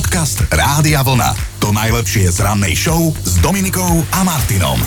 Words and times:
Podcast 0.00 0.48
Rádia 0.48 1.04
Vlna. 1.04 1.60
To 1.60 1.76
najlepšie 1.76 2.32
z 2.32 2.40
rannej 2.40 2.72
show 2.72 3.12
s 3.20 3.36
Dominikou 3.44 4.00
a 4.16 4.24
Martinom. 4.24 4.80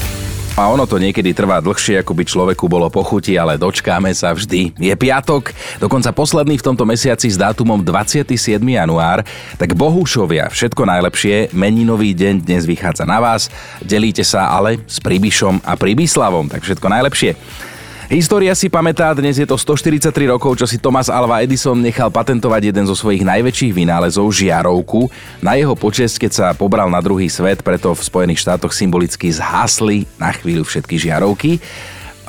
A 0.57 0.73
ono 0.73 0.89
to 0.89 0.97
niekedy 0.97 1.37
trvá 1.37 1.61
dlhšie, 1.61 2.01
ako 2.01 2.17
by 2.17 2.23
človeku 2.25 2.65
bolo 2.65 2.89
pochuti, 2.89 3.37
ale 3.37 3.61
dočkáme 3.61 4.09
sa 4.17 4.33
vždy. 4.33 4.73
Je 4.73 4.89
piatok, 4.97 5.53
dokonca 5.77 6.09
posledný 6.17 6.57
v 6.57 6.65
tomto 6.65 6.81
mesiaci 6.89 7.29
s 7.29 7.37
dátumom 7.37 7.85
27. 7.85 8.57
január, 8.57 9.21
tak 9.61 9.77
bohušovia, 9.77 10.49
všetko 10.49 10.81
najlepšie, 10.81 11.53
meninový 11.53 12.17
deň 12.17 12.49
dnes 12.49 12.65
vychádza 12.65 13.05
na 13.05 13.21
vás, 13.21 13.53
delíte 13.85 14.25
sa 14.25 14.49
ale 14.49 14.81
s 14.89 14.97
Pribišom 14.97 15.61
a 15.61 15.77
Pribislavom, 15.77 16.49
tak 16.49 16.65
všetko 16.65 16.89
najlepšie. 16.89 17.37
História 18.13 18.53
si 18.53 18.69
pamätá, 18.69 19.09
dnes 19.17 19.41
je 19.41 19.47
to 19.49 19.57
143 19.57 20.13
rokov, 20.29 20.53
čo 20.61 20.69
si 20.69 20.77
Thomas 20.77 21.09
Alva 21.09 21.41
Edison 21.41 21.73
nechal 21.73 22.13
patentovať 22.13 22.69
jeden 22.69 22.85
zo 22.85 22.93
svojich 22.93 23.25
najväčších 23.25 23.73
vynálezov, 23.73 24.29
žiarovku. 24.29 25.09
Na 25.41 25.57
jeho 25.57 25.73
počest, 25.73 26.21
keď 26.21 26.31
sa 26.31 26.47
pobral 26.53 26.93
na 26.93 27.01
druhý 27.01 27.25
svet, 27.25 27.65
preto 27.65 27.89
v 27.89 28.05
Spojených 28.05 28.45
štátoch 28.45 28.69
symbolicky 28.69 29.33
zhasli 29.33 30.05
na 30.21 30.29
chvíľu 30.29 30.61
všetky 30.61 30.93
žiarovky. 31.01 31.57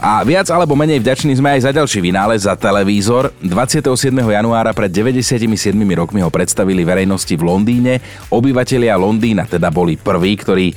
A 0.01 0.25
viac 0.25 0.49
alebo 0.49 0.73
menej 0.73 1.05
vďační 1.05 1.37
sme 1.37 1.53
aj 1.53 1.69
za 1.69 1.77
ďalší 1.77 2.01
vynález, 2.01 2.49
za 2.49 2.57
televízor. 2.57 3.37
27. 3.45 3.85
januára 4.09 4.73
pred 4.73 4.89
97 4.89 5.69
rokmi 5.77 6.25
ho 6.25 6.33
predstavili 6.33 6.81
verejnosti 6.81 7.37
v 7.37 7.45
Londýne. 7.45 8.01
Obyvatelia 8.33 8.97
Londýna 8.97 9.45
teda 9.45 9.69
boli 9.69 10.01
prví, 10.01 10.33
ktorí 10.33 10.73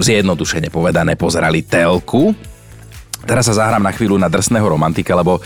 zjednodušene 0.00 0.72
povedané 0.72 1.12
pozerali 1.12 1.60
telku. 1.60 2.55
Teraz 3.26 3.50
sa 3.50 3.58
zahrám 3.58 3.82
na 3.82 3.90
chvíľu 3.90 4.16
na 4.16 4.30
drsného 4.30 4.64
romantika, 4.64 5.18
lebo 5.18 5.42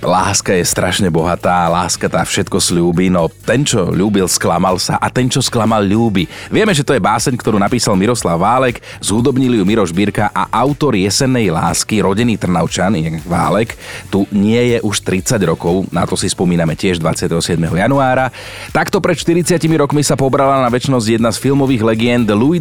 Láska 0.00 0.56
je 0.56 0.64
strašne 0.64 1.12
bohatá, 1.12 1.68
láska 1.68 2.08
tá 2.08 2.24
všetko 2.24 2.56
slúbi, 2.56 3.12
no 3.12 3.28
ten, 3.28 3.68
čo 3.68 3.92
ľúbil, 3.92 4.24
sklamal 4.32 4.80
sa 4.80 4.96
a 4.96 5.12
ten, 5.12 5.28
čo 5.28 5.44
sklamal, 5.44 5.84
ľúbi. 5.84 6.24
Vieme, 6.48 6.72
že 6.72 6.80
to 6.80 6.96
je 6.96 7.04
báseň, 7.04 7.36
ktorú 7.36 7.60
napísal 7.60 8.00
Miroslav 8.00 8.40
Válek, 8.40 8.80
zúdobnili 9.04 9.60
ju 9.60 9.64
Miroš 9.68 9.92
Birka 9.92 10.32
a 10.32 10.48
autor 10.56 10.96
Jesennej 10.96 11.52
lásky, 11.52 12.00
rodený 12.00 12.40
Trnavčan, 12.40 12.96
Válek, 13.28 13.76
tu 14.08 14.24
nie 14.32 14.72
je 14.72 14.78
už 14.80 15.04
30 15.04 15.36
rokov, 15.44 15.84
na 15.92 16.08
to 16.08 16.16
si 16.16 16.32
spomíname 16.32 16.72
tiež 16.72 16.96
27. 16.96 17.60
januára. 17.60 18.32
Takto 18.72 19.04
pred 19.04 19.20
40 19.20 19.60
rokmi 19.76 20.00
sa 20.00 20.16
pobrala 20.16 20.64
na 20.64 20.72
väčšnosť 20.72 21.20
jedna 21.20 21.28
z 21.28 21.44
filmových 21.44 21.84
legend 21.84 22.32
Louis 22.32 22.56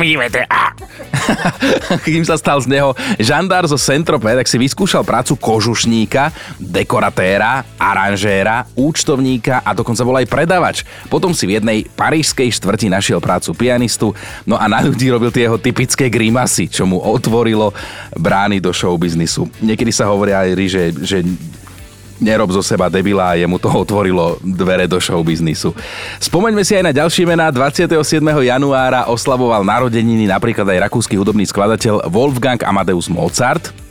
mi 0.00 0.08
dívajte. 0.16 0.40
Kým 2.06 2.24
sa 2.24 2.40
stal 2.40 2.64
z 2.64 2.68
neho 2.70 2.96
žandár 3.20 3.68
zo 3.68 3.76
Centrope, 3.76 4.28
tak 4.32 4.48
si 4.48 4.56
vyskúšal 4.56 5.04
prácu 5.04 5.36
kožušníka, 5.50 6.30
dekoratéra, 6.62 7.66
aranžéra, 7.74 8.70
účtovníka 8.78 9.66
a 9.66 9.74
dokonca 9.74 10.06
bol 10.06 10.14
aj 10.22 10.30
predavač. 10.30 10.76
Potom 11.10 11.34
si 11.34 11.50
v 11.50 11.58
jednej 11.58 11.82
parížskej 11.98 12.54
štvrti 12.54 12.86
našiel 12.86 13.18
prácu 13.18 13.50
pianistu, 13.58 14.14
no 14.46 14.54
a 14.54 14.70
na 14.70 14.78
ľudí 14.78 15.10
robil 15.10 15.34
tie 15.34 15.50
jeho 15.50 15.58
typické 15.58 16.06
grimasy, 16.06 16.70
čo 16.70 16.86
mu 16.86 17.02
otvorilo 17.02 17.74
brány 18.14 18.62
do 18.62 18.70
showbiznisu. 18.70 19.50
Niekedy 19.58 19.90
sa 19.90 20.06
hovoria 20.06 20.46
aj, 20.46 20.54
že, 20.70 20.84
že 21.02 21.18
nerob 22.22 22.54
zo 22.54 22.62
seba 22.62 22.86
debila 22.86 23.34
a 23.34 23.38
jemu 23.40 23.58
to 23.58 23.66
otvorilo 23.82 24.38
dvere 24.44 24.86
do 24.86 25.02
showbiznisu. 25.02 25.74
Spomeňme 26.22 26.62
si 26.62 26.78
aj 26.78 26.84
na 26.86 26.92
ďalšie 26.94 27.26
mená. 27.26 27.50
27. 27.50 27.98
januára 28.22 29.10
oslavoval 29.10 29.66
narodeniny 29.66 30.30
napríklad 30.30 30.68
aj 30.68 30.86
rakúsky 30.86 31.18
hudobný 31.18 31.42
skladateľ 31.48 32.06
Wolfgang 32.06 32.60
Amadeus 32.62 33.10
Mozart. 33.10 33.89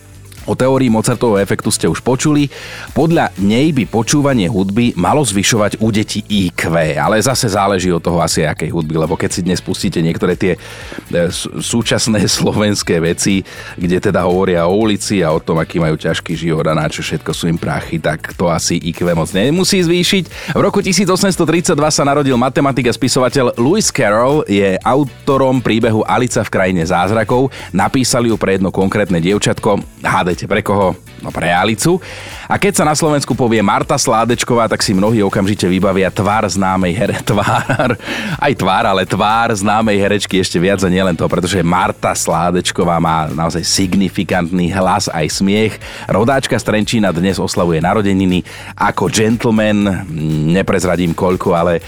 O 0.50 0.58
teórii 0.58 0.90
Mozartovho 0.90 1.38
efektu 1.38 1.70
ste 1.70 1.86
už 1.86 2.02
počuli. 2.02 2.50
Podľa 2.98 3.30
nej 3.38 3.70
by 3.70 3.86
počúvanie 3.86 4.50
hudby 4.50 4.98
malo 4.98 5.22
zvyšovať 5.22 5.78
u 5.78 5.94
detí 5.94 6.26
IQ, 6.26 6.74
ale 6.98 7.22
zase 7.22 7.54
záleží 7.54 7.94
od 7.94 8.02
toho 8.02 8.18
asi 8.18 8.42
akej 8.42 8.74
hudby, 8.74 8.98
lebo 8.98 9.14
keď 9.14 9.30
si 9.30 9.46
dnes 9.46 9.62
pustíte 9.62 10.02
niektoré 10.02 10.34
tie 10.34 10.58
e, 10.58 11.30
súčasné 11.62 12.26
slovenské 12.42 12.98
veci, 12.98 13.46
kde 13.78 14.02
teda 14.02 14.26
hovoria 14.26 14.66
o 14.66 14.74
ulici 14.74 15.22
a 15.22 15.30
o 15.30 15.38
tom, 15.38 15.62
aký 15.62 15.78
majú 15.78 15.94
ťažký 16.02 16.34
život 16.34 16.66
a 16.66 16.74
na 16.74 16.90
čo 16.90 17.06
všetko 17.06 17.30
sú 17.30 17.46
im 17.46 17.62
prachy, 17.62 18.02
tak 18.02 18.34
to 18.34 18.50
asi 18.50 18.82
IQ 18.82 19.06
moc 19.14 19.30
nemusí 19.30 19.86
zvýšiť. 19.86 20.58
V 20.58 20.62
roku 20.66 20.82
1832 20.82 21.78
sa 21.94 22.02
narodil 22.02 22.34
matematik 22.42 22.90
a 22.90 22.94
spisovateľ 22.98 23.54
Lewis 23.62 23.94
Carroll, 23.94 24.42
je 24.50 24.82
autorom 24.82 25.62
príbehu 25.62 26.02
Alica 26.10 26.42
v 26.42 26.50
krajine 26.50 26.82
zázrakov, 26.82 27.54
napísali 27.70 28.34
ju 28.34 28.36
pre 28.42 28.58
jedno 28.58 28.74
konkrétne 28.74 29.22
dievčatko, 29.22 29.78
hádajte 30.02 30.39
Viete 30.40 30.56
pre 30.56 30.64
koho? 30.64 30.96
No 31.20 31.36
pre 31.36 31.52
Alicu. 31.52 32.00
A 32.48 32.56
keď 32.56 32.80
sa 32.80 32.88
na 32.88 32.96
Slovensku 32.96 33.36
povie 33.36 33.60
Marta 33.60 34.00
Sládečková, 34.00 34.72
tak 34.72 34.80
si 34.80 34.96
mnohí 34.96 35.20
okamžite 35.20 35.68
vybavia 35.68 36.08
tvár 36.08 36.48
známej 36.48 36.96
here... 36.96 37.20
Tvár, 37.28 38.00
aj 38.40 38.54
tvár, 38.56 38.88
ale 38.88 39.04
tvár 39.04 39.52
známej 39.52 40.00
herečky 40.00 40.40
ešte 40.40 40.56
viac 40.56 40.80
a 40.80 40.88
nielen 40.88 41.12
to, 41.12 41.28
pretože 41.28 41.60
Marta 41.60 42.16
Sládečková 42.16 43.04
má 43.04 43.28
naozaj 43.28 43.68
signifikantný 43.68 44.72
hlas 44.72 45.12
aj 45.12 45.28
smiech. 45.44 45.76
Rodáčka 46.08 46.56
z 46.56 46.64
Trenčína 46.72 47.12
dnes 47.12 47.36
oslavuje 47.36 47.84
narodeniny 47.84 48.40
ako 48.80 49.12
gentleman, 49.12 50.08
neprezradím 50.56 51.12
koľko, 51.12 51.52
ale 51.52 51.84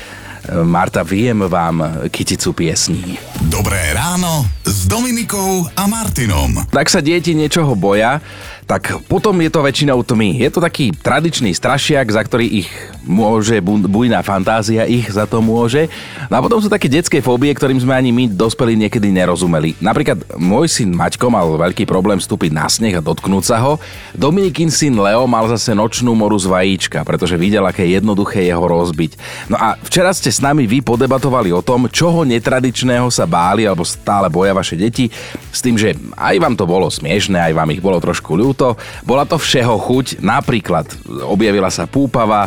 Marta, 0.51 1.03
viem 1.07 1.47
vám 1.47 2.03
kyticu 2.11 2.51
piesní. 2.51 3.15
Dobré 3.47 3.95
ráno 3.95 4.43
s 4.67 4.83
Dominikou 4.83 5.63
a 5.79 5.87
Martinom. 5.87 6.67
Tak 6.67 6.91
sa 6.91 6.99
deti 6.99 7.31
niečoho 7.31 7.71
boja, 7.71 8.19
tak 8.67 8.99
potom 9.07 9.39
je 9.39 9.47
to 9.47 9.63
väčšinou 9.63 10.03
tmy. 10.03 10.43
Je 10.43 10.51
to 10.51 10.59
taký 10.59 10.91
tradičný 10.91 11.55
strašiak, 11.55 12.11
za 12.11 12.19
ktorý 12.27 12.67
ich 12.67 12.69
môže 13.03 13.59
bujná 13.61 14.23
fantázia, 14.23 14.87
ich 14.87 15.11
za 15.11 15.27
to 15.27 15.43
môže. 15.43 15.91
No 16.31 16.39
a 16.39 16.41
potom 16.41 16.63
sú 16.63 16.71
také 16.71 16.87
detské 16.87 17.19
fóbie, 17.19 17.51
ktorým 17.51 17.77
sme 17.77 17.93
ani 17.93 18.15
my 18.15 18.31
dospelí 18.31 18.79
niekedy 18.79 19.11
nerozumeli. 19.11 19.75
Napríklad 19.83 20.39
môj 20.39 20.71
syn 20.71 20.95
Maťko 20.95 21.27
mal 21.27 21.45
veľký 21.59 21.83
problém 21.83 22.17
vstúpiť 22.17 22.51
na 22.55 22.71
sneh 22.71 22.95
a 22.95 23.03
dotknúť 23.03 23.43
sa 23.43 23.59
ho. 23.59 23.77
Dominikin 24.15 24.71
syn 24.71 24.95
Leo 24.95 25.27
mal 25.27 25.51
zase 25.51 25.75
nočnú 25.75 26.15
moru 26.15 26.39
z 26.39 26.47
vajíčka, 26.47 27.03
pretože 27.03 27.35
videl, 27.35 27.67
aké 27.67 27.83
jednoduché 27.83 28.47
jeho 28.47 28.63
rozbiť. 28.63 29.19
No 29.51 29.59
a 29.59 29.75
včera 29.83 30.15
ste 30.15 30.31
s 30.31 30.39
nami 30.39 30.63
vy 30.63 30.79
podebatovali 30.79 31.51
o 31.51 31.59
tom, 31.59 31.91
čoho 31.91 32.23
netradičného 32.23 33.11
sa 33.11 33.27
báli 33.27 33.67
alebo 33.67 33.83
stále 33.83 34.31
boja 34.31 34.55
vaše 34.55 34.79
deti, 34.79 35.11
s 35.51 35.59
tým, 35.59 35.75
že 35.75 35.91
aj 36.15 36.39
vám 36.39 36.55
to 36.55 36.63
bolo 36.63 36.87
smiešné, 36.87 37.51
aj 37.51 37.53
vám 37.57 37.69
ich 37.75 37.83
bolo 37.83 37.99
trošku 37.99 38.39
ľúto, 38.39 38.61
to. 38.61 38.77
Bola 39.01 39.25
to 39.25 39.41
všeho 39.41 39.73
chuť, 39.81 40.21
napríklad 40.21 40.85
objavila 41.25 41.73
sa 41.73 41.89
púpava, 41.89 42.45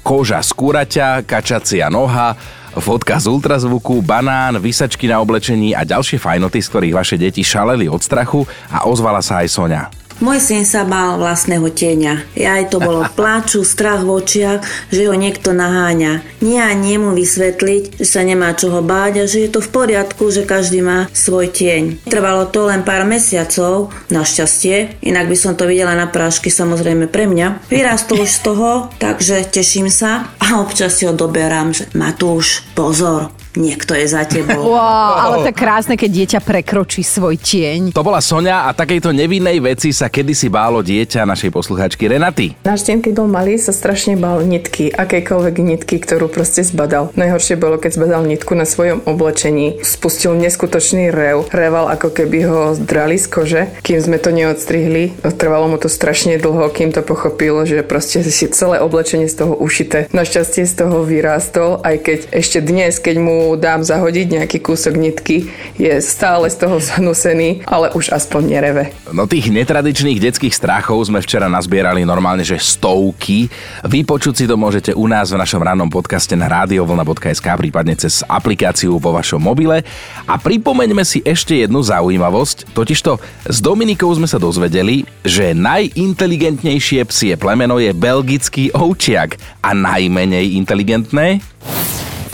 koža 0.00 0.40
z 0.40 0.50
kuraťa, 0.56 1.08
kačacia 1.28 1.92
noha, 1.92 2.34
fotka 2.78 3.18
z 3.18 3.26
ultrazvuku, 3.28 4.00
banán, 4.00 4.62
vysačky 4.62 5.10
na 5.10 5.18
oblečení 5.18 5.74
a 5.74 5.82
ďalšie 5.82 6.22
fajnoty, 6.22 6.58
z 6.62 6.70
ktorých 6.70 6.96
vaše 6.96 7.16
deti 7.18 7.42
šaleli 7.42 7.90
od 7.90 8.00
strachu 8.00 8.46
a 8.70 8.86
ozvala 8.86 9.20
sa 9.20 9.42
aj 9.44 9.48
Sonia. 9.50 9.99
Môj 10.20 10.36
syn 10.36 10.68
sa 10.68 10.84
bál 10.84 11.16
vlastného 11.16 11.64
tieňa. 11.72 12.36
Aj 12.36 12.64
to 12.68 12.76
bolo 12.76 13.08
pláču, 13.18 13.64
strach 13.64 14.04
v 14.04 14.20
očiach, 14.20 14.60
že 14.92 15.08
ho 15.08 15.16
niekto 15.16 15.56
naháňa. 15.56 16.20
Nie 16.44 16.60
a 16.68 16.76
nie 16.76 17.00
mu 17.00 17.16
vysvetliť, 17.16 17.96
že 17.96 18.06
sa 18.06 18.20
nemá 18.20 18.52
čoho 18.52 18.84
báť 18.84 19.24
a 19.24 19.28
že 19.28 19.48
je 19.48 19.50
to 19.50 19.64
v 19.64 19.72
poriadku, 19.72 20.28
že 20.28 20.44
každý 20.44 20.84
má 20.84 21.08
svoj 21.16 21.48
tieň. 21.48 22.04
Trvalo 22.04 22.44
to 22.52 22.68
len 22.68 22.84
pár 22.84 23.08
mesiacov, 23.08 23.88
našťastie, 24.12 25.00
inak 25.00 25.24
by 25.24 25.36
som 25.40 25.56
to 25.56 25.64
videla 25.64 25.96
na 25.96 26.04
prášky 26.04 26.52
samozrejme 26.52 27.08
pre 27.08 27.24
mňa. 27.24 27.72
Vyrastol 27.72 28.28
už 28.28 28.30
z 28.30 28.40
toho, 28.44 28.70
takže 29.00 29.48
teším 29.48 29.88
sa 29.88 30.28
a 30.36 30.60
občas 30.60 31.00
si 31.00 31.08
ho 31.08 31.16
doberám, 31.16 31.72
že 31.72 31.88
Matúš, 31.96 32.60
pozor, 32.76 33.32
niekto 33.58 33.96
je 33.98 34.06
za 34.06 34.22
tebou. 34.28 34.74
Wow, 34.74 35.12
ale 35.18 35.36
to 35.48 35.52
krásne, 35.56 35.98
keď 35.98 36.10
dieťa 36.10 36.40
prekročí 36.44 37.02
svoj 37.02 37.34
tieň. 37.40 37.96
To 37.96 38.06
bola 38.06 38.22
Sonia 38.22 38.68
a 38.68 38.76
takejto 38.76 39.10
nevinnej 39.10 39.58
veci 39.58 39.90
sa 39.90 40.06
kedysi 40.06 40.46
bálo 40.46 40.84
dieťa 40.84 41.26
našej 41.26 41.50
posluchačky 41.50 42.06
Renaty. 42.06 42.54
Náš 42.62 42.86
deň, 42.86 43.02
keď 43.02 43.12
bol 43.18 43.26
malý, 43.26 43.58
sa 43.58 43.74
strašne 43.74 44.14
bál 44.14 44.46
nitky, 44.46 44.94
akejkoľvek 44.94 45.56
nitky, 45.58 45.98
ktorú 45.98 46.30
proste 46.30 46.62
zbadal. 46.62 47.10
Najhoršie 47.18 47.58
bolo, 47.58 47.80
keď 47.80 47.90
zbadal 47.98 48.22
nitku 48.28 48.54
na 48.54 48.68
svojom 48.68 49.02
oblečení. 49.08 49.82
Spustil 49.82 50.38
neskutočný 50.38 51.10
rev. 51.10 51.48
Reval, 51.50 51.90
ako 51.90 52.14
keby 52.14 52.38
ho 52.46 52.60
zdrali 52.78 53.18
z 53.18 53.26
kože. 53.26 53.62
Kým 53.82 53.98
sme 53.98 54.22
to 54.22 54.30
neodstrihli, 54.30 55.18
trvalo 55.34 55.66
mu 55.66 55.76
to 55.80 55.90
strašne 55.90 56.38
dlho, 56.38 56.70
kým 56.70 56.94
to 56.94 57.02
pochopil, 57.02 57.66
že 57.66 57.82
proste 57.82 58.22
si 58.22 58.46
celé 58.52 58.78
oblečenie 58.78 59.26
z 59.26 59.42
toho 59.42 59.54
ušité. 59.58 60.06
Našťastie 60.14 60.68
z 60.68 60.74
toho 60.86 61.02
vyrástol, 61.02 61.82
aj 61.82 61.96
keď 62.04 62.18
ešte 62.30 62.58
dnes, 62.62 63.00
keď 63.00 63.16
mu 63.18 63.39
dám 63.58 63.82
zahodiť 63.82 64.26
nejaký 64.40 64.58
kúsok 64.62 64.94
nitky, 64.96 65.50
je 65.76 65.92
stále 66.02 66.46
z 66.48 66.56
toho 66.60 66.76
zhnusený, 66.88 67.64
ale 67.66 67.92
už 67.96 68.12
aspoň 68.12 68.42
nereve. 68.46 68.84
No 69.10 69.26
tých 69.26 69.50
netradičných 69.50 70.20
detských 70.20 70.54
strachov 70.54 71.02
sme 71.06 71.22
včera 71.24 71.50
nazbierali 71.50 72.06
normálne, 72.06 72.46
že 72.46 72.60
stovky. 72.60 73.50
Vypočuť 73.84 74.34
si 74.34 74.44
to 74.46 74.54
môžete 74.54 74.94
u 74.94 75.04
nás 75.10 75.32
v 75.32 75.40
našom 75.40 75.60
rannom 75.60 75.90
podcaste 75.90 76.36
na 76.38 76.46
radiovlna.sk, 76.46 77.46
prípadne 77.58 77.98
cez 77.98 78.22
aplikáciu 78.28 79.00
vo 79.00 79.10
vašom 79.16 79.42
mobile. 79.42 79.82
A 80.28 80.34
pripomeňme 80.38 81.02
si 81.02 81.24
ešte 81.26 81.58
jednu 81.60 81.82
zaujímavosť, 81.82 82.72
totižto 82.76 83.12
s 83.50 83.58
Dominikou 83.58 84.12
sme 84.14 84.30
sa 84.30 84.38
dozvedeli, 84.38 85.02
že 85.26 85.56
najinteligentnejšie 85.56 87.02
psie 87.08 87.34
plemeno 87.34 87.82
je 87.82 87.90
belgický 87.90 88.70
ovčiak 88.72 89.36
a 89.64 89.74
najmenej 89.74 90.56
inteligentné 90.56 91.42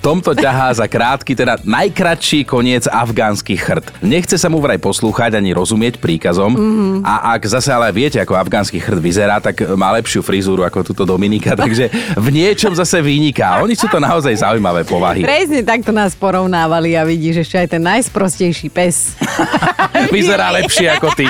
tomto 0.07 0.39
ťahá 0.39 0.71
za 0.71 0.87
krátky, 0.87 1.35
teda 1.35 1.59
najkratší 1.67 2.47
koniec 2.47 2.87
afgánsky 2.87 3.59
chrt. 3.59 3.91
Nechce 4.07 4.39
sa 4.39 4.47
mu 4.47 4.63
vraj 4.63 4.79
poslúchať 4.79 5.35
ani 5.35 5.51
rozumieť 5.51 5.99
príkazom 5.99 6.55
mm-hmm. 6.55 7.03
a 7.03 7.35
ak 7.35 7.51
zase 7.51 7.75
ale 7.75 7.91
viete, 7.91 8.23
ako 8.23 8.39
afgánsky 8.39 8.79
chrt 8.79 9.03
vyzerá, 9.03 9.43
tak 9.43 9.67
má 9.75 9.91
lepšiu 9.99 10.23
frizúru 10.23 10.63
ako 10.63 10.87
túto 10.87 11.03
Dominika, 11.03 11.57
takže 11.59 11.91
v 12.15 12.29
niečom 12.31 12.71
zase 12.79 13.03
vyniká. 13.03 13.59
Oni 13.67 13.75
sú 13.75 13.91
to 13.91 13.99
naozaj 13.99 14.47
zaujímavé 14.47 14.87
povahy. 14.87 15.27
Presne 15.27 15.67
takto 15.67 15.91
nás 15.91 16.15
porovnávali 16.15 16.95
a 16.95 17.03
vidíš 17.03 17.43
ešte 17.43 17.67
aj 17.67 17.69
ten 17.75 17.83
najsprostejší 17.83 18.71
pes. 18.71 19.19
Vyzerá 20.15 20.55
lepšie 20.55 20.87
ako 20.95 21.09
ty. 21.19 21.27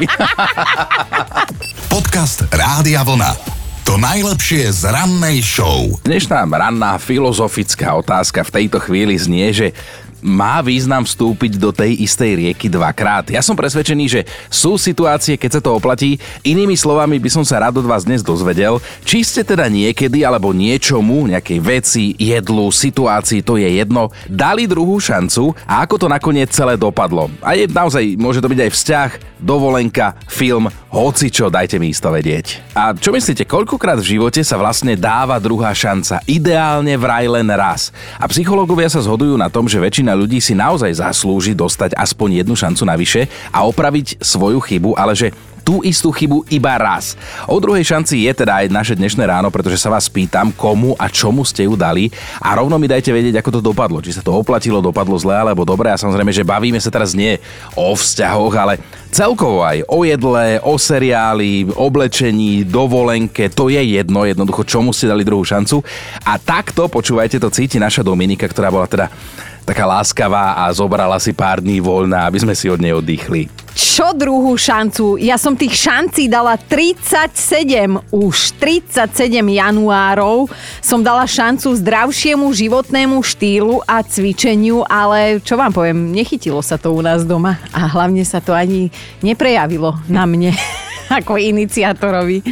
Podcast 1.88 2.44
Rádia 2.52 3.00
Vlna. 3.00 3.55
To 3.86 3.94
najlepšie 4.02 4.66
z 4.74 4.90
rannej 4.90 5.38
show. 5.46 6.02
Dnešná 6.02 6.42
ranná 6.42 6.98
filozofická 6.98 7.94
otázka 7.94 8.42
v 8.42 8.54
tejto 8.58 8.82
chvíli 8.82 9.14
znie, 9.14 9.54
že 9.54 9.78
má 10.26 10.58
význam 10.58 11.06
vstúpiť 11.06 11.62
do 11.62 11.70
tej 11.70 12.02
istej 12.02 12.42
rieky 12.42 12.66
dvakrát. 12.66 13.30
Ja 13.30 13.38
som 13.46 13.54
presvedčený, 13.54 14.04
že 14.10 14.20
sú 14.50 14.74
situácie, 14.74 15.38
keď 15.38 15.50
sa 15.56 15.60
to 15.62 15.78
oplatí. 15.78 16.18
Inými 16.42 16.74
slovami 16.74 17.22
by 17.22 17.30
som 17.30 17.46
sa 17.46 17.62
rád 17.62 17.78
od 17.78 17.86
vás 17.86 18.02
dnes 18.02 18.26
dozvedel, 18.26 18.82
či 19.06 19.22
ste 19.22 19.46
teda 19.46 19.70
niekedy 19.70 20.26
alebo 20.26 20.50
niečomu, 20.50 21.30
nejakej 21.30 21.58
veci, 21.62 22.04
jedlu, 22.18 22.74
situácii, 22.74 23.46
to 23.46 23.54
je 23.54 23.70
jedno, 23.70 24.10
dali 24.26 24.66
druhú 24.66 24.98
šancu 24.98 25.54
a 25.62 25.86
ako 25.86 25.94
to 26.02 26.06
nakoniec 26.10 26.50
celé 26.50 26.74
dopadlo. 26.74 27.30
A 27.38 27.54
je 27.54 27.70
naozaj, 27.70 28.18
môže 28.18 28.42
to 28.42 28.50
byť 28.50 28.60
aj 28.66 28.70
vzťah, 28.74 29.10
dovolenka, 29.36 30.16
film, 30.26 30.66
hoci 30.90 31.28
čo, 31.28 31.52
dajte 31.52 31.76
mi 31.76 31.92
isto 31.92 32.08
vedieť. 32.08 32.72
A 32.72 32.96
čo 32.96 33.12
myslíte, 33.12 33.44
koľkokrát 33.44 34.00
v 34.00 34.16
živote 34.16 34.40
sa 34.40 34.56
vlastne 34.56 34.96
dáva 34.96 35.36
druhá 35.36 35.76
šanca? 35.76 36.24
Ideálne 36.24 36.96
vraj 36.96 37.28
len 37.28 37.44
raz. 37.52 37.92
A 38.16 38.24
psychológovia 38.32 38.88
sa 38.88 39.04
zhodujú 39.04 39.36
na 39.36 39.52
tom, 39.52 39.68
že 39.68 39.76
väčšina 39.76 40.15
ľudí 40.16 40.40
si 40.40 40.56
naozaj 40.56 40.98
zaslúži 40.98 41.52
dostať 41.52 41.92
aspoň 41.94 42.42
jednu 42.42 42.56
šancu 42.56 42.82
navyše 42.88 43.28
a 43.52 43.68
opraviť 43.68 44.18
svoju 44.24 44.58
chybu, 44.58 44.96
ale 44.96 45.12
že 45.12 45.30
tú 45.66 45.82
istú 45.82 46.14
chybu 46.14 46.46
iba 46.46 46.78
raz. 46.78 47.18
O 47.50 47.58
druhej 47.58 47.82
šanci 47.82 48.22
je 48.22 48.30
teda 48.30 48.62
aj 48.62 48.70
naše 48.70 48.94
dnešné 48.94 49.26
ráno, 49.26 49.50
pretože 49.50 49.82
sa 49.82 49.90
vás 49.90 50.06
pýtam, 50.06 50.54
komu 50.54 50.94
a 50.94 51.10
čomu 51.10 51.42
ste 51.42 51.66
ju 51.66 51.74
dali 51.74 52.06
a 52.38 52.54
rovno 52.54 52.78
mi 52.78 52.86
dajte 52.86 53.10
vedieť, 53.10 53.42
ako 53.42 53.58
to 53.58 53.60
dopadlo. 53.74 53.98
Či 53.98 54.14
sa 54.14 54.22
to 54.22 54.30
oplatilo, 54.30 54.78
dopadlo 54.78 55.18
zle 55.18 55.34
alebo 55.34 55.66
dobre 55.66 55.90
a 55.90 55.98
samozrejme, 55.98 56.30
že 56.30 56.46
bavíme 56.46 56.78
sa 56.78 56.94
teraz 56.94 57.18
nie 57.18 57.42
o 57.74 57.90
vzťahoch, 57.98 58.54
ale 58.54 58.78
celkovo 59.10 59.66
aj 59.66 59.82
o 59.90 60.06
jedle, 60.06 60.62
o 60.62 60.78
seriáli, 60.78 61.66
oblečení, 61.74 62.62
dovolenke, 62.62 63.50
to 63.50 63.66
je 63.66 63.82
jedno, 63.82 64.22
jednoducho 64.22 64.62
čomu 64.62 64.94
ste 64.94 65.10
dali 65.10 65.26
druhú 65.26 65.42
šancu. 65.42 65.82
A 66.22 66.38
takto, 66.38 66.86
počúvajte, 66.86 67.42
to 67.42 67.50
cíti 67.50 67.82
naša 67.82 68.06
Dominika, 68.06 68.46
ktorá 68.46 68.70
bola 68.70 68.86
teda 68.86 69.10
taká 69.66 69.82
láskavá 69.82 70.62
a 70.62 70.70
zobrala 70.70 71.18
si 71.18 71.34
pár 71.34 71.58
dní 71.58 71.82
voľna, 71.82 72.30
aby 72.30 72.38
sme 72.38 72.54
si 72.54 72.70
od 72.70 72.78
nej 72.78 72.94
oddychli. 72.94 73.50
Čo 73.76 74.16
druhú 74.16 74.56
šancu? 74.56 75.20
Ja 75.20 75.36
som 75.36 75.52
tých 75.52 75.76
šancí 75.76 76.32
dala 76.32 76.56
37. 76.56 78.08
Už 78.08 78.56
37 78.56 79.12
januárov 79.36 80.48
som 80.80 81.04
dala 81.04 81.28
šancu 81.28 81.76
zdravšiemu 81.76 82.46
životnému 82.46 83.20
štýlu 83.20 83.84
a 83.84 84.00
cvičeniu, 84.00 84.80
ale 84.88 85.44
čo 85.44 85.60
vám 85.60 85.76
poviem, 85.76 86.14
nechytilo 86.14 86.64
sa 86.64 86.80
to 86.80 86.94
u 86.94 87.04
nás 87.04 87.26
doma 87.28 87.60
a 87.74 87.84
hlavne 87.90 88.24
sa 88.24 88.40
to 88.40 88.56
ani 88.56 88.88
neprejavilo 89.20 89.98
na 90.08 90.24
mne 90.24 90.56
ako 91.18 91.36
iniciátorovi. 91.36 92.46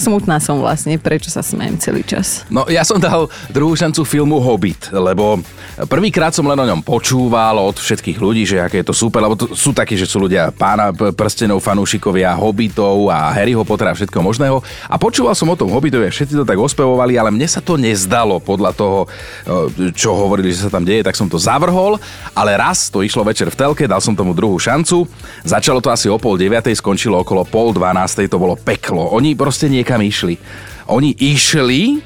Smutná 0.00 0.40
som 0.40 0.58
vlastne, 0.58 0.96
prečo 0.96 1.28
sa 1.28 1.44
smejem 1.44 1.76
celý 1.76 2.02
čas. 2.02 2.42
No 2.48 2.66
ja 2.66 2.82
som 2.82 2.96
dal 2.96 3.28
druhú 3.52 3.76
šancu 3.76 4.02
filmu 4.02 4.40
Hobbit, 4.40 4.90
lebo 4.90 5.44
prvýkrát 5.86 6.32
som 6.32 6.46
len 6.48 6.58
o 6.58 6.68
ňom 6.68 6.80
počúval 6.80 7.60
od 7.60 7.76
všetkých 7.76 8.18
ľudí, 8.18 8.48
že 8.48 8.64
aké 8.64 8.80
je 8.80 8.88
to 8.90 8.96
super, 8.96 9.20
lebo 9.20 9.36
to 9.36 9.52
sú 9.52 9.76
takí, 9.76 9.94
že 9.94 10.08
sú 10.08 10.24
ľudia 10.24 10.50
pána 10.54 10.90
prstenov, 10.94 11.60
fanúšikovia, 11.60 12.36
Hobbitov 12.36 13.12
a 13.12 13.32
Harryho 13.32 13.62
Pottera 13.62 13.92
a 13.92 13.98
všetko 13.98 14.18
možného. 14.24 14.60
A 14.88 14.96
počúval 14.96 15.36
som 15.36 15.50
o 15.50 15.58
tom 15.58 15.68
Hobbitovi 15.68 16.06
všetci 16.14 16.38
to 16.38 16.46
tak 16.46 16.60
ospevovali, 16.60 17.18
ale 17.18 17.34
mne 17.34 17.50
sa 17.50 17.58
to 17.58 17.74
nezdalo 17.74 18.38
podľa 18.38 18.70
toho, 18.76 18.98
e, 19.04 19.90
čo 19.90 20.14
hovorili, 20.14 20.54
že 20.54 20.68
sa 20.68 20.70
tam 20.70 20.86
deje, 20.86 21.02
tak 21.02 21.18
som 21.18 21.26
to 21.26 21.40
zavrhol, 21.40 21.98
ale 22.36 22.54
raz 22.54 22.86
to 22.86 23.02
išlo 23.02 23.26
večer 23.26 23.50
v 23.50 23.58
telke, 23.58 23.84
dal 23.90 23.98
som 23.98 24.14
tomu 24.14 24.30
druhú 24.30 24.56
šancu. 24.62 25.10
Začalo 25.42 25.82
to 25.82 25.90
asi 25.90 26.06
o 26.06 26.16
pol 26.20 26.38
deviatej, 26.38 26.78
skončilo 26.78 27.18
okolo 27.26 27.42
pol 27.42 27.74
12, 27.94 28.26
to 28.26 28.42
bolo 28.42 28.58
peklo. 28.58 29.14
Oni 29.14 29.38
proste 29.38 29.70
niekam 29.70 30.02
išli. 30.02 30.34
Oni 30.90 31.14
išli, 31.14 32.02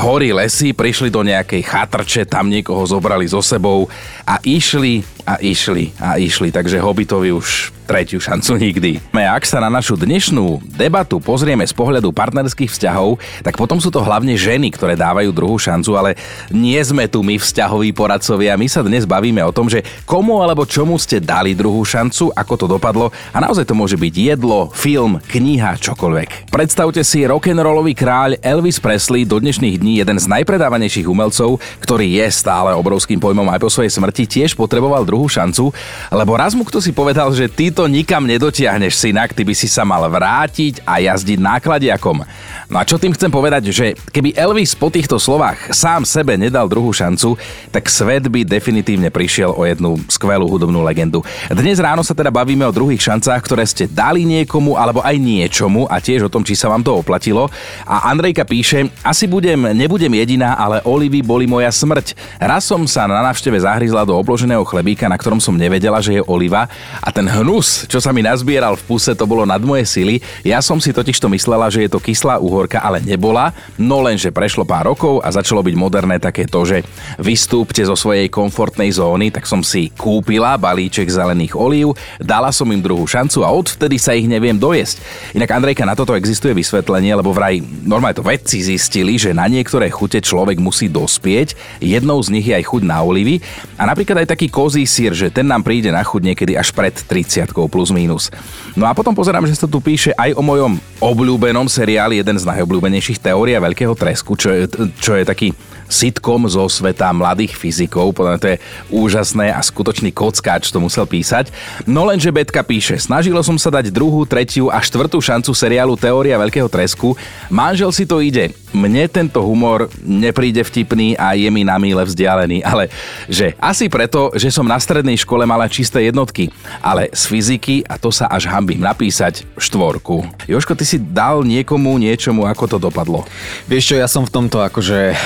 hory 0.00 0.32
lesy, 0.32 0.72
prišli 0.72 1.12
do 1.12 1.20
nejakej 1.20 1.62
chatrče, 1.62 2.24
tam 2.24 2.48
niekoho 2.48 2.88
zobrali 2.88 3.28
so 3.28 3.44
sebou 3.44 3.86
a 4.24 4.40
išli 4.40 5.04
a 5.28 5.36
išli 5.44 5.92
a 6.00 6.16
išli, 6.16 6.48
takže 6.48 6.80
Hobbitovi 6.80 7.36
už 7.36 7.76
tretiu 7.88 8.20
šancu 8.20 8.60
nikdy. 8.60 9.00
A 9.16 9.32
ak 9.32 9.48
sa 9.48 9.64
na 9.64 9.72
našu 9.72 9.96
dnešnú 9.96 10.60
debatu 10.76 11.16
pozrieme 11.24 11.64
z 11.64 11.72
pohľadu 11.72 12.12
partnerských 12.12 12.68
vzťahov, 12.68 13.16
tak 13.40 13.56
potom 13.56 13.80
sú 13.80 13.88
to 13.88 14.04
hlavne 14.04 14.36
ženy, 14.36 14.68
ktoré 14.68 14.92
dávajú 14.92 15.32
druhú 15.32 15.56
šancu, 15.56 15.96
ale 15.96 16.12
nie 16.52 16.76
sme 16.84 17.08
tu 17.08 17.24
my 17.24 17.40
vzťahoví 17.40 17.96
poradcovia. 17.96 18.60
My 18.60 18.68
sa 18.68 18.84
dnes 18.84 19.08
bavíme 19.08 19.40
o 19.40 19.52
tom, 19.52 19.72
že 19.72 19.80
komu 20.04 20.44
alebo 20.44 20.68
čomu 20.68 21.00
ste 21.00 21.16
dali 21.16 21.56
druhú 21.56 21.80
šancu, 21.80 22.28
ako 22.36 22.54
to 22.60 22.66
dopadlo 22.68 23.08
a 23.32 23.40
naozaj 23.40 23.64
to 23.64 23.72
môže 23.72 23.96
byť 23.96 24.14
jedlo, 24.36 24.68
film, 24.76 25.16
kniha, 25.24 25.80
čokoľvek. 25.80 26.52
Predstavte 26.52 27.00
si 27.00 27.24
rock'n'rollový 27.24 27.96
kráľ 27.96 28.36
Elvis 28.44 28.76
Presley 28.76 29.24
do 29.24 29.40
dnešných 29.40 29.80
dní 29.80 30.04
jeden 30.04 30.20
z 30.20 30.28
najpredávanejších 30.28 31.08
umelcov, 31.08 31.56
ktorý 31.80 32.20
je 32.20 32.26
stále 32.28 32.76
obrovským 32.76 33.16
pojmom 33.16 33.48
aj 33.48 33.60
po 33.64 33.72
svojej 33.72 33.96
smrti, 33.96 34.28
tiež 34.28 34.52
potreboval 34.52 35.08
druhú 35.08 35.17
šancu, 35.26 35.74
lebo 36.12 36.38
raz 36.38 36.54
mu 36.54 36.62
kto 36.62 36.78
si 36.78 36.94
povedal, 36.94 37.32
že 37.34 37.50
ty 37.50 37.74
to 37.74 37.90
nikam 37.90 38.28
nedotiahneš, 38.28 38.94
synak, 38.94 39.34
ty 39.34 39.42
by 39.42 39.56
si 39.56 39.66
sa 39.66 39.82
mal 39.82 40.06
vrátiť 40.06 40.84
a 40.86 41.02
jazdiť 41.02 41.40
nákladiakom. 41.40 42.22
No 42.68 42.76
a 42.76 42.84
čo 42.84 43.00
tým 43.00 43.16
chcem 43.16 43.32
povedať, 43.32 43.72
že 43.72 43.96
keby 44.12 44.36
Elvis 44.36 44.76
po 44.76 44.92
týchto 44.92 45.16
slovách 45.16 45.72
sám 45.72 46.04
sebe 46.04 46.36
nedal 46.36 46.68
druhú 46.68 46.92
šancu, 46.92 47.40
tak 47.72 47.88
svet 47.88 48.28
by 48.28 48.44
definitívne 48.44 49.08
prišiel 49.08 49.56
o 49.56 49.64
jednu 49.64 49.96
skvelú 50.12 50.44
hudobnú 50.44 50.84
legendu. 50.84 51.24
Dnes 51.48 51.80
ráno 51.80 52.04
sa 52.04 52.12
teda 52.12 52.28
bavíme 52.28 52.68
o 52.68 52.76
druhých 52.76 53.00
šancách, 53.00 53.40
ktoré 53.40 53.64
ste 53.64 53.88
dali 53.88 54.28
niekomu 54.28 54.76
alebo 54.76 55.00
aj 55.00 55.16
niečomu 55.16 55.88
a 55.88 55.96
tiež 55.96 56.28
o 56.28 56.32
tom, 56.32 56.44
či 56.44 56.52
sa 56.52 56.68
vám 56.68 56.84
to 56.84 56.92
oplatilo. 56.92 57.48
A 57.88 58.12
Andrejka 58.12 58.44
píše, 58.44 58.92
asi 59.00 59.24
budem, 59.24 59.72
nebudem 59.72 60.12
jediná, 60.12 60.52
ale 60.52 60.84
olivy 60.84 61.24
boli 61.24 61.48
moja 61.48 61.72
smrť. 61.72 62.12
Raz 62.36 62.68
som 62.68 62.84
sa 62.84 63.08
na 63.08 63.24
návšteve 63.24 63.64
zahryzla 63.64 64.04
do 64.04 64.12
obloženého 64.12 64.60
chlebíka, 64.68 65.07
na 65.08 65.18
ktorom 65.18 65.40
som 65.40 65.56
nevedela, 65.56 66.00
že 66.00 66.20
je 66.20 66.26
oliva 66.28 66.68
a 67.00 67.08
ten 67.08 67.26
hnus 67.26 67.78
čo 67.86 68.00
sa 68.02 68.10
mi 68.10 68.24
nazbieral 68.24 68.74
v 68.74 68.84
puse, 68.88 69.12
to 69.14 69.28
bolo 69.28 69.44
nad 69.44 69.60
moje 69.62 69.84
sily. 69.86 70.18
Ja 70.42 70.58
som 70.64 70.80
si 70.80 70.90
totiž 70.90 71.20
to 71.20 71.30
myslela, 71.30 71.70
že 71.70 71.84
je 71.86 71.90
to 71.92 72.02
kyslá 72.02 72.40
uhorka, 72.40 72.82
ale 72.82 73.04
nebola. 73.04 73.54
No 73.78 74.02
lenže 74.02 74.32
prešlo 74.34 74.66
pár 74.66 74.90
rokov 74.90 75.20
a 75.22 75.28
začalo 75.30 75.62
byť 75.62 75.74
moderné 75.76 76.16
také 76.18 76.48
to, 76.48 76.64
že 76.64 76.82
vystúpte 77.20 77.84
zo 77.84 77.94
svojej 77.94 78.32
komfortnej 78.32 78.90
zóny, 78.90 79.30
tak 79.30 79.44
som 79.44 79.60
si 79.60 79.92
kúpila 79.94 80.56
balíček 80.56 81.06
zelených 81.06 81.54
olív, 81.54 81.94
dala 82.18 82.50
som 82.50 82.66
im 82.72 82.82
druhú 82.82 83.04
šancu 83.04 83.44
a 83.44 83.52
odvtedy 83.52 84.00
sa 84.00 84.16
ich 84.16 84.26
neviem 84.26 84.56
dojesť. 84.56 84.98
Inak 85.36 85.52
Andrejka, 85.54 85.84
na 85.84 85.94
toto 85.94 86.16
existuje 86.16 86.56
vysvetlenie, 86.56 87.12
lebo 87.14 87.36
vraj 87.36 87.60
normálne 87.84 88.16
to 88.16 88.24
vedci 88.24 88.64
zistili, 88.64 89.20
že 89.20 89.36
na 89.36 89.44
niektoré 89.46 89.92
chute 89.92 90.24
človek 90.24 90.56
musí 90.56 90.88
dospieť, 90.88 91.54
jednou 91.84 92.18
z 92.24 92.32
nich 92.32 92.46
je 92.48 92.56
aj 92.56 92.64
chuť 92.64 92.82
na 92.88 93.04
olivy 93.04 93.38
a 93.76 93.84
napríklad 93.84 94.24
aj 94.24 94.32
taký 94.32 94.48
kozí 94.48 94.87
sír, 94.88 95.12
že 95.12 95.28
ten 95.28 95.44
nám 95.44 95.60
príde 95.60 95.92
na 95.92 96.00
chuť 96.00 96.32
niekedy 96.32 96.56
až 96.56 96.72
pred 96.72 96.96
30 96.96 97.52
rokov 97.52 97.68
plus 97.68 97.90
minus. 97.92 98.32
No 98.72 98.88
a 98.88 98.96
potom 98.96 99.12
pozerám, 99.12 99.44
že 99.44 99.54
sa 99.54 99.68
tu 99.68 99.78
píše 99.84 100.16
aj 100.16 100.32
o 100.34 100.42
mojom 100.42 100.80
obľúbenom 100.98 101.68
seriáli, 101.68 102.24
jeden 102.24 102.40
z 102.40 102.48
najobľúbenejších 102.48 103.20
teória 103.20 103.60
Veľkého 103.60 103.92
tresku, 103.92 104.34
čo 104.34 104.48
je, 104.50 104.64
čo 104.98 105.12
je 105.14 105.24
taký 105.28 105.52
sitcom 105.88 106.46
zo 106.46 106.68
sveta 106.68 107.10
mladých 107.10 107.56
fyzikov. 107.56 108.14
Podľa 108.14 108.38
to 108.38 108.48
je 108.54 108.60
úžasné 108.92 109.50
a 109.50 109.58
skutočný 109.58 110.12
kockáč 110.12 110.70
to 110.70 110.78
musel 110.78 111.08
písať. 111.08 111.50
No 111.88 112.04
lenže 112.04 112.28
Betka 112.30 112.60
píše, 112.62 113.00
snažilo 113.00 113.40
som 113.40 113.56
sa 113.56 113.72
dať 113.72 113.90
druhú, 113.90 114.28
tretiu 114.28 114.68
a 114.68 114.78
štvrtú 114.78 115.18
šancu 115.18 115.50
seriálu 115.56 115.96
Teória 115.96 116.38
Veľkého 116.38 116.68
tresku. 116.68 117.16
Manžel 117.48 117.90
si 117.90 118.04
to 118.04 118.20
ide. 118.20 118.52
Mne 118.68 119.08
tento 119.08 119.40
humor 119.40 119.88
nepríde 120.04 120.60
vtipný 120.60 121.16
a 121.16 121.32
je 121.32 121.48
mi 121.48 121.64
na 121.64 121.80
míle 121.80 122.04
vzdialený, 122.04 122.60
ale 122.60 122.92
že 123.24 123.56
asi 123.56 123.88
preto, 123.88 124.28
že 124.36 124.52
som 124.52 124.68
na 124.68 124.76
strednej 124.76 125.16
škole 125.16 125.48
mala 125.48 125.72
čisté 125.72 126.04
jednotky, 126.04 126.52
ale 126.84 127.08
z 127.16 127.22
fyziky, 127.32 127.80
a 127.88 127.96
to 127.96 128.12
sa 128.12 128.28
až 128.28 128.44
hambím 128.52 128.84
napísať, 128.84 129.48
štvorku. 129.56 130.20
Joško, 130.44 130.76
ty 130.76 130.84
si 130.84 131.00
dal 131.00 131.48
niekomu 131.48 131.96
niečomu, 131.96 132.44
ako 132.44 132.76
to 132.76 132.78
dopadlo? 132.78 133.24
Vieš 133.64 133.84
čo, 133.88 133.96
ja 133.96 134.04
som 134.04 134.28
v 134.28 134.34
tomto 134.36 134.60
akože 134.60 135.16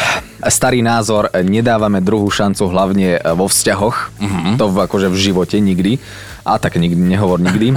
starý 0.50 0.82
názor, 0.82 1.30
nedávame 1.42 2.02
druhú 2.02 2.26
šancu 2.30 2.66
hlavne 2.70 3.20
vo 3.38 3.46
vzťahoch, 3.46 3.96
mm-hmm. 4.18 4.54
to 4.58 4.64
v, 4.70 4.76
akože 4.86 5.08
v 5.12 5.16
živote 5.18 5.56
nikdy. 5.62 6.02
A 6.42 6.58
tak 6.58 6.74
nikdy, 6.74 6.98
nehovor 6.98 7.38
nikdy. 7.38 7.70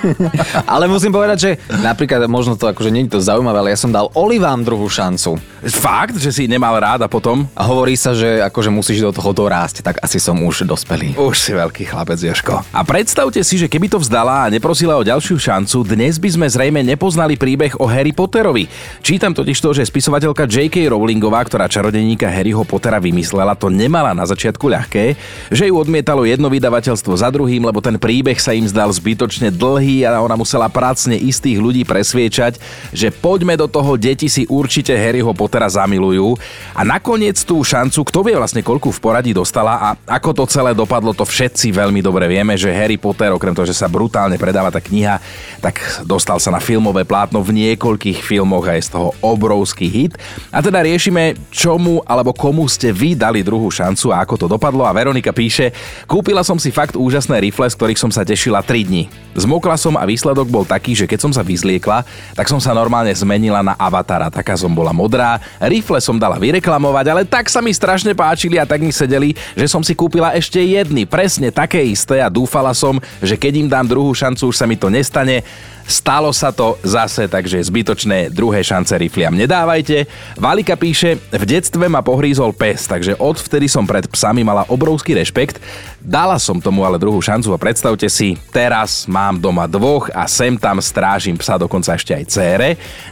ale 0.72 0.88
musím 0.88 1.12
povedať, 1.12 1.38
že 1.38 1.50
napríklad 1.84 2.24
možno 2.32 2.56
to 2.56 2.72
akože 2.72 2.88
nie 2.88 3.04
je 3.04 3.12
to 3.12 3.20
zaujímavé, 3.20 3.60
ale 3.60 3.72
ja 3.76 3.78
som 3.80 3.92
dal 3.92 4.08
Olivám 4.16 4.64
druhú 4.64 4.88
šancu. 4.88 5.36
Fakt, 5.68 6.16
že 6.16 6.32
si 6.32 6.48
nemal 6.48 6.72
rád 6.80 7.04
a 7.04 7.08
potom? 7.12 7.44
A 7.52 7.68
hovorí 7.68 7.92
sa, 8.00 8.16
že 8.16 8.40
akože 8.40 8.72
musíš 8.72 9.04
do 9.04 9.12
toho 9.12 9.36
dorásť, 9.36 9.84
tak 9.84 10.00
asi 10.00 10.16
som 10.16 10.40
už 10.40 10.64
dospelý. 10.64 11.12
Už 11.20 11.36
si 11.36 11.52
veľký 11.52 11.84
chlapec, 11.92 12.16
Joško. 12.16 12.64
A 12.72 12.80
predstavte 12.80 13.44
si, 13.44 13.60
že 13.60 13.68
keby 13.68 13.92
to 13.92 14.00
vzdala 14.00 14.48
a 14.48 14.52
neprosila 14.52 14.96
o 14.96 15.04
ďalšiu 15.04 15.36
šancu, 15.36 15.84
dnes 15.84 16.16
by 16.16 16.28
sme 16.32 16.46
zrejme 16.48 16.80
nepoznali 16.80 17.36
príbeh 17.36 17.76
o 17.76 17.84
Harry 17.84 18.16
Potterovi. 18.16 18.64
Čítam 19.04 19.36
totiž 19.36 19.60
to, 19.60 19.76
že 19.76 19.84
spisovateľka 19.84 20.48
J.K. 20.48 20.88
Rowlingová, 20.88 21.44
ktorá 21.44 21.68
čarodeníka 21.68 22.32
Harryho 22.32 22.64
Pottera 22.64 22.96
vymyslela, 22.96 23.52
to 23.52 23.68
nemala 23.68 24.16
na 24.16 24.24
začiatku 24.24 24.64
ľahké, 24.64 25.04
že 25.52 25.68
ju 25.68 25.74
odmietalo 25.76 26.24
jedno 26.24 26.48
vydavateľstvo 26.48 27.12
za 27.12 27.28
druhým, 27.28 27.68
lebo 27.68 27.84
ten 27.90 27.98
príbeh 27.98 28.38
sa 28.38 28.54
im 28.54 28.62
zdal 28.70 28.86
zbytočne 28.94 29.50
dlhý 29.50 30.06
a 30.06 30.22
ona 30.22 30.38
musela 30.38 30.70
prácne 30.70 31.18
istých 31.18 31.58
ľudí 31.58 31.82
presviečať, 31.82 32.62
že 32.94 33.10
poďme 33.10 33.58
do 33.58 33.66
toho, 33.66 33.98
deti 33.98 34.30
si 34.30 34.46
určite 34.46 34.94
Harryho 34.94 35.34
Pottera 35.34 35.66
zamilujú. 35.66 36.38
A 36.70 36.86
nakoniec 36.86 37.42
tú 37.42 37.58
šancu, 37.66 38.06
kto 38.06 38.22
vie 38.22 38.38
vlastne 38.38 38.62
koľku 38.62 38.94
v 38.94 39.02
poradí 39.02 39.34
dostala 39.34 39.74
a 39.74 39.88
ako 40.06 40.30
to 40.38 40.44
celé 40.46 40.70
dopadlo, 40.70 41.10
to 41.10 41.26
všetci 41.26 41.74
veľmi 41.74 41.98
dobre 41.98 42.30
vieme, 42.30 42.54
že 42.54 42.70
Harry 42.70 42.94
Potter, 42.94 43.34
okrem 43.34 43.58
toho, 43.58 43.66
že 43.66 43.74
sa 43.74 43.90
brutálne 43.90 44.38
predáva 44.38 44.70
tá 44.70 44.78
kniha, 44.78 45.18
tak 45.58 45.82
dostal 46.06 46.38
sa 46.38 46.54
na 46.54 46.62
filmové 46.62 47.02
plátno 47.02 47.42
v 47.42 47.74
niekoľkých 47.74 48.22
filmoch 48.22 48.70
a 48.70 48.78
je 48.78 48.86
z 48.86 48.94
toho 48.94 49.18
obrovský 49.18 49.90
hit. 49.90 50.14
A 50.54 50.62
teda 50.62 50.78
riešime, 50.78 51.34
čomu 51.50 52.06
alebo 52.06 52.30
komu 52.30 52.70
ste 52.70 52.94
vy 52.94 53.18
dali 53.18 53.42
druhú 53.42 53.66
šancu 53.66 54.14
a 54.14 54.22
ako 54.22 54.34
to 54.38 54.46
dopadlo. 54.46 54.86
A 54.86 54.94
Veronika 54.94 55.34
píše, 55.34 55.74
kúpila 56.06 56.46
som 56.46 56.54
si 56.54 56.70
fakt 56.70 56.94
úžasné 56.94 57.42
rifle, 57.42 57.66
z 57.66 57.79
ktorých 57.80 57.96
som 57.96 58.12
sa 58.12 58.28
tešila 58.28 58.60
3 58.60 58.84
dní. 58.92 59.08
Zmokla 59.32 59.80
som 59.80 59.96
a 59.96 60.04
výsledok 60.04 60.52
bol 60.52 60.68
taký, 60.68 60.92
že 60.92 61.08
keď 61.08 61.24
som 61.24 61.32
sa 61.32 61.40
vyzliekla, 61.40 62.04
tak 62.36 62.44
som 62.44 62.60
sa 62.60 62.76
normálne 62.76 63.08
zmenila 63.16 63.64
na 63.64 63.72
avatara. 63.72 64.28
Taká 64.28 64.52
som 64.52 64.68
bola 64.68 64.92
modrá, 64.92 65.40
rifle 65.56 65.96
som 66.04 66.20
dala 66.20 66.36
vyreklamovať, 66.36 67.06
ale 67.08 67.22
tak 67.24 67.48
sa 67.48 67.64
mi 67.64 67.72
strašne 67.72 68.12
páčili 68.12 68.60
a 68.60 68.68
tak 68.68 68.84
mi 68.84 68.92
sedeli, 68.92 69.32
že 69.56 69.64
som 69.64 69.80
si 69.80 69.96
kúpila 69.96 70.36
ešte 70.36 70.60
jedny, 70.60 71.08
presne 71.08 71.48
také 71.48 71.80
isté 71.80 72.20
a 72.20 72.28
dúfala 72.28 72.76
som, 72.76 73.00
že 73.24 73.40
keď 73.40 73.52
im 73.64 73.68
dám 73.72 73.88
druhú 73.88 74.12
šancu, 74.12 74.52
už 74.52 74.60
sa 74.60 74.68
mi 74.68 74.76
to 74.76 74.92
nestane. 74.92 75.40
Stalo 75.90 76.30
sa 76.30 76.54
to 76.54 76.78
zase, 76.86 77.26
takže 77.26 77.58
zbytočné 77.66 78.30
druhé 78.30 78.62
šance 78.62 78.94
rifliam 78.94 79.34
nedávajte. 79.34 80.06
Valika 80.38 80.78
píše, 80.78 81.18
v 81.34 81.42
detstve 81.42 81.90
ma 81.90 81.98
pohrízol 81.98 82.54
pes, 82.54 82.86
takže 82.86 83.18
odvtedy 83.18 83.66
som 83.66 83.82
pred 83.82 84.06
psami 84.06 84.46
mala 84.46 84.62
obrovský 84.70 85.18
rešpekt. 85.18 85.58
Dala 85.98 86.38
som 86.38 86.62
tomu 86.62 86.86
ale 86.86 86.94
druhú 86.94 87.18
šancu 87.18 87.50
a 87.50 87.58
predstavte 87.58 88.06
si, 88.06 88.38
teraz 88.54 89.10
mám 89.10 89.42
doma 89.42 89.66
dvoch 89.66 90.14
a 90.14 90.30
sem 90.30 90.54
tam 90.54 90.78
strážim 90.78 91.34
psa 91.34 91.58
dokonca 91.58 91.98
ešte 91.98 92.14
aj 92.14 92.24
cére. 92.30 92.68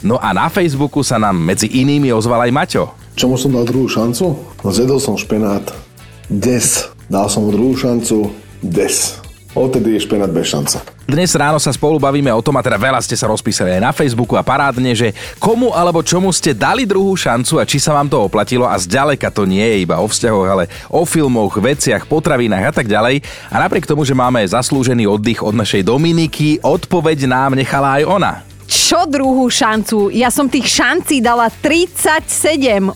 No 0.06 0.22
a 0.22 0.30
na 0.30 0.46
Facebooku 0.46 1.02
sa 1.02 1.18
nám 1.18 1.34
medzi 1.34 1.66
inými 1.66 2.14
ozval 2.14 2.46
aj 2.46 2.54
Maťo. 2.54 2.84
Čomu 3.18 3.34
som 3.34 3.58
dal 3.58 3.66
druhú 3.66 3.90
šancu? 3.90 4.38
No 4.62 4.70
zjedol 4.70 5.02
som 5.02 5.18
špenát. 5.18 5.66
Des. 6.30 6.86
Dal 7.10 7.26
som 7.26 7.42
mu 7.42 7.50
druhú 7.50 7.74
šancu. 7.74 8.30
Des. 8.62 9.18
Odtedy 9.58 9.98
je 9.98 10.06
špenát 10.06 10.30
bez 10.30 10.54
šanca. 10.54 10.97
Dnes 11.08 11.32
ráno 11.32 11.56
sa 11.56 11.72
spolu 11.72 11.96
bavíme 11.96 12.28
o 12.28 12.44
tom, 12.44 12.52
a 12.52 12.60
teda 12.60 12.76
veľa 12.76 13.00
ste 13.00 13.16
sa 13.16 13.32
rozpísali 13.32 13.72
aj 13.72 13.80
na 13.80 13.96
Facebooku 13.96 14.36
a 14.36 14.44
parádne, 14.44 14.92
že 14.92 15.16
komu 15.40 15.72
alebo 15.72 16.04
čomu 16.04 16.28
ste 16.36 16.52
dali 16.52 16.84
druhú 16.84 17.16
šancu 17.16 17.56
a 17.56 17.64
či 17.64 17.80
sa 17.80 17.96
vám 17.96 18.12
to 18.12 18.20
oplatilo 18.20 18.68
a 18.68 18.76
zďaleka 18.76 19.32
to 19.32 19.48
nie 19.48 19.64
je 19.64 19.88
iba 19.88 19.96
o 19.96 20.04
vzťahoch, 20.04 20.44
ale 20.52 20.68
o 20.92 21.08
filmoch, 21.08 21.56
veciach, 21.56 22.04
potravinách 22.04 22.68
a 22.68 22.72
tak 22.76 22.92
ďalej. 22.92 23.24
A 23.48 23.56
napriek 23.56 23.88
tomu, 23.88 24.04
že 24.04 24.12
máme 24.12 24.44
zaslúžený 24.44 25.08
oddych 25.08 25.40
od 25.40 25.56
našej 25.56 25.88
Dominiky, 25.88 26.60
odpoveď 26.60 27.24
nám 27.24 27.56
nechala 27.56 27.96
aj 27.96 28.04
ona. 28.04 28.47
Čo 28.68 29.08
druhú 29.08 29.48
šancu? 29.48 30.12
Ja 30.12 30.28
som 30.28 30.44
tých 30.44 30.68
šancí 30.68 31.24
dala 31.24 31.48
37. 31.48 32.20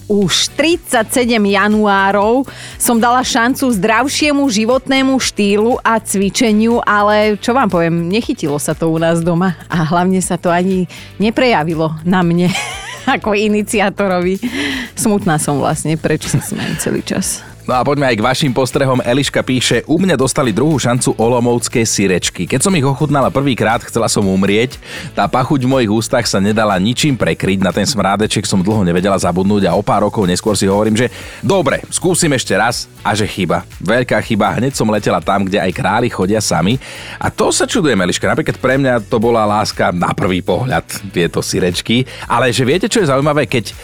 Už 0.04 0.52
37 0.52 1.08
januárov 1.32 2.44
som 2.76 3.00
dala 3.00 3.24
šancu 3.24 3.72
zdravšiemu 3.80 4.44
životnému 4.52 5.16
štýlu 5.16 5.80
a 5.80 5.96
cvičeniu, 5.96 6.84
ale 6.84 7.40
čo 7.40 7.56
vám 7.56 7.72
poviem, 7.72 8.04
nechytilo 8.04 8.60
sa 8.60 8.76
to 8.76 8.92
u 8.92 9.00
nás 9.00 9.24
doma 9.24 9.56
a 9.72 9.80
hlavne 9.88 10.20
sa 10.20 10.36
to 10.36 10.52
ani 10.52 10.92
neprejavilo 11.16 11.96
na 12.04 12.20
mne 12.20 12.52
ako 13.16 13.32
iniciátorovi. 13.32 14.44
Smutná 14.92 15.40
som 15.40 15.56
vlastne, 15.56 15.96
prečo 15.96 16.28
sa 16.28 16.44
celý 16.84 17.00
čas. 17.00 17.40
No 17.62 17.78
a 17.78 17.86
poďme 17.86 18.10
aj 18.10 18.18
k 18.18 18.26
vašim 18.26 18.50
postrehom. 18.50 18.98
Eliška 19.06 19.38
píše, 19.46 19.86
u 19.86 19.94
mňa 19.94 20.18
dostali 20.18 20.50
druhú 20.50 20.82
šancu 20.82 21.14
olomovské 21.14 21.86
sirečky. 21.86 22.50
Keď 22.50 22.58
som 22.58 22.74
ich 22.74 22.82
ochutnala 22.82 23.30
prvýkrát, 23.30 23.78
chcela 23.86 24.10
som 24.10 24.26
umrieť. 24.26 24.82
Tá 25.14 25.30
pachuť 25.30 25.62
v 25.62 25.70
mojich 25.70 25.90
ústach 25.94 26.26
sa 26.26 26.42
nedala 26.42 26.74
ničím 26.82 27.14
prekryť. 27.14 27.62
Na 27.62 27.70
ten 27.70 27.86
smrádeček 27.86 28.50
som 28.50 28.66
dlho 28.66 28.82
nevedela 28.82 29.14
zabudnúť 29.14 29.70
a 29.70 29.78
o 29.78 29.82
pár 29.86 30.10
rokov 30.10 30.26
neskôr 30.26 30.58
si 30.58 30.66
hovorím, 30.66 30.98
že 30.98 31.14
dobre, 31.38 31.86
skúsim 31.86 32.34
ešte 32.34 32.50
raz 32.58 32.90
a 33.06 33.14
že 33.14 33.30
chyba. 33.30 33.62
Veľká 33.78 34.18
chyba, 34.26 34.58
hneď 34.58 34.74
som 34.74 34.90
letela 34.90 35.22
tam, 35.22 35.46
kde 35.46 35.62
aj 35.62 35.70
králi 35.70 36.10
chodia 36.10 36.42
sami. 36.42 36.82
A 37.22 37.30
to 37.30 37.54
sa 37.54 37.62
čudujem, 37.62 38.02
Eliška. 38.02 38.26
Napríklad 38.26 38.58
pre 38.58 38.74
mňa 38.74 39.06
to 39.06 39.22
bola 39.22 39.46
láska 39.46 39.94
na 39.94 40.10
prvý 40.10 40.42
pohľad, 40.42 41.14
tieto 41.14 41.38
sirečky. 41.38 42.10
Ale 42.26 42.50
že 42.50 42.66
viete, 42.66 42.90
čo 42.90 42.98
je 42.98 43.06
zaujímavé, 43.06 43.46
keď 43.46 43.70
e, 43.70 43.74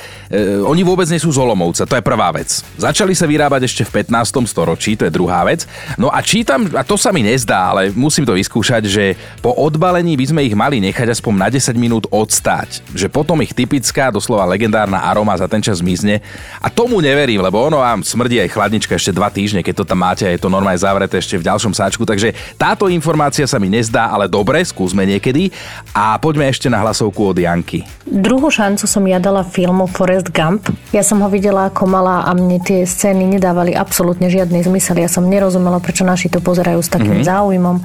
oni 0.66 0.82
vôbec 0.82 1.06
nie 1.06 1.22
sú 1.22 1.30
z 1.30 1.38
Olomovca, 1.38 1.86
to 1.86 1.94
je 1.94 2.02
prvá 2.02 2.34
vec. 2.34 2.50
Začali 2.74 3.14
sa 3.14 3.30
vyrábať 3.30 3.67
ešte 3.68 3.84
v 3.84 4.02
15. 4.02 4.48
storočí, 4.48 4.96
to 4.96 5.04
je 5.04 5.12
druhá 5.12 5.44
vec. 5.44 5.68
No 6.00 6.08
a 6.08 6.24
čítam, 6.24 6.64
a 6.72 6.80
to 6.80 6.96
sa 6.96 7.12
mi 7.12 7.20
nezdá, 7.20 7.76
ale 7.76 7.92
musím 7.92 8.24
to 8.24 8.32
vyskúšať, 8.32 8.82
že 8.88 9.04
po 9.44 9.52
odbalení 9.52 10.16
by 10.16 10.24
sme 10.24 10.40
ich 10.48 10.56
mali 10.56 10.80
nechať 10.80 11.12
aspoň 11.12 11.32
na 11.36 11.48
10 11.52 11.76
minút 11.76 12.04
odstáť. 12.08 12.80
Že 12.96 13.12
potom 13.12 13.36
ich 13.44 13.52
typická, 13.52 14.08
doslova 14.08 14.48
legendárna 14.48 15.04
aroma 15.04 15.36
za 15.36 15.44
ten 15.44 15.60
čas 15.60 15.84
zmizne. 15.84 16.24
A 16.58 16.72
tomu 16.72 17.04
neverím, 17.04 17.44
lebo 17.44 17.60
ono 17.60 17.84
vám 17.84 18.00
smrdí 18.00 18.40
aj 18.40 18.56
chladnička 18.56 18.96
ešte 18.96 19.12
dva 19.12 19.28
týždne, 19.28 19.60
keď 19.60 19.84
to 19.84 19.84
tam 19.84 20.00
máte 20.00 20.24
a 20.24 20.32
je 20.32 20.40
to 20.40 20.48
normálne 20.48 20.80
zavreté 20.80 21.20
ešte 21.20 21.36
v 21.36 21.46
ďalšom 21.46 21.76
sáčku. 21.76 22.08
Takže 22.08 22.32
táto 22.56 22.88
informácia 22.88 23.44
sa 23.44 23.60
mi 23.60 23.68
nezdá, 23.68 24.08
ale 24.08 24.30
dobre, 24.30 24.64
skúsme 24.64 25.04
niekedy. 25.04 25.52
A 25.92 26.16
poďme 26.16 26.48
ešte 26.48 26.72
na 26.72 26.80
hlasovku 26.80 27.34
od 27.34 27.36
Janky. 27.36 27.84
Druhú 28.08 28.48
šancu 28.48 28.88
som 28.88 29.04
ja 29.04 29.20
dala 29.20 29.44
filmu 29.44 29.84
Forest 29.84 30.32
Gump. 30.32 30.70
Ja 30.94 31.04
som 31.04 31.20
ho 31.20 31.28
videla 31.28 31.68
ako 31.68 31.84
malá 31.84 32.24
a 32.24 32.32
mne 32.32 32.56
tie 32.62 32.88
scény 32.88 33.36
nedávali 33.58 33.74
absolútne 33.74 34.30
žiadny 34.30 34.62
zmysel. 34.62 35.02
Ja 35.02 35.10
som 35.10 35.26
nerozumela, 35.26 35.82
prečo 35.82 36.06
naši 36.06 36.30
to 36.30 36.38
pozerajú 36.38 36.78
s 36.78 36.94
takým 36.94 37.18
mm-hmm. 37.18 37.30
záujmom. 37.34 37.76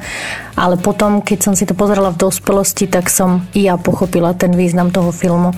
Ale 0.54 0.78
potom, 0.78 1.26
keď 1.26 1.40
som 1.50 1.54
si 1.58 1.66
to 1.66 1.74
pozerala 1.74 2.14
v 2.14 2.22
dospelosti, 2.22 2.86
tak 2.86 3.10
som 3.10 3.50
i 3.58 3.66
ja 3.66 3.74
pochopila 3.82 4.38
ten 4.38 4.54
význam 4.54 4.94
toho 4.94 5.10
filmu. 5.10 5.58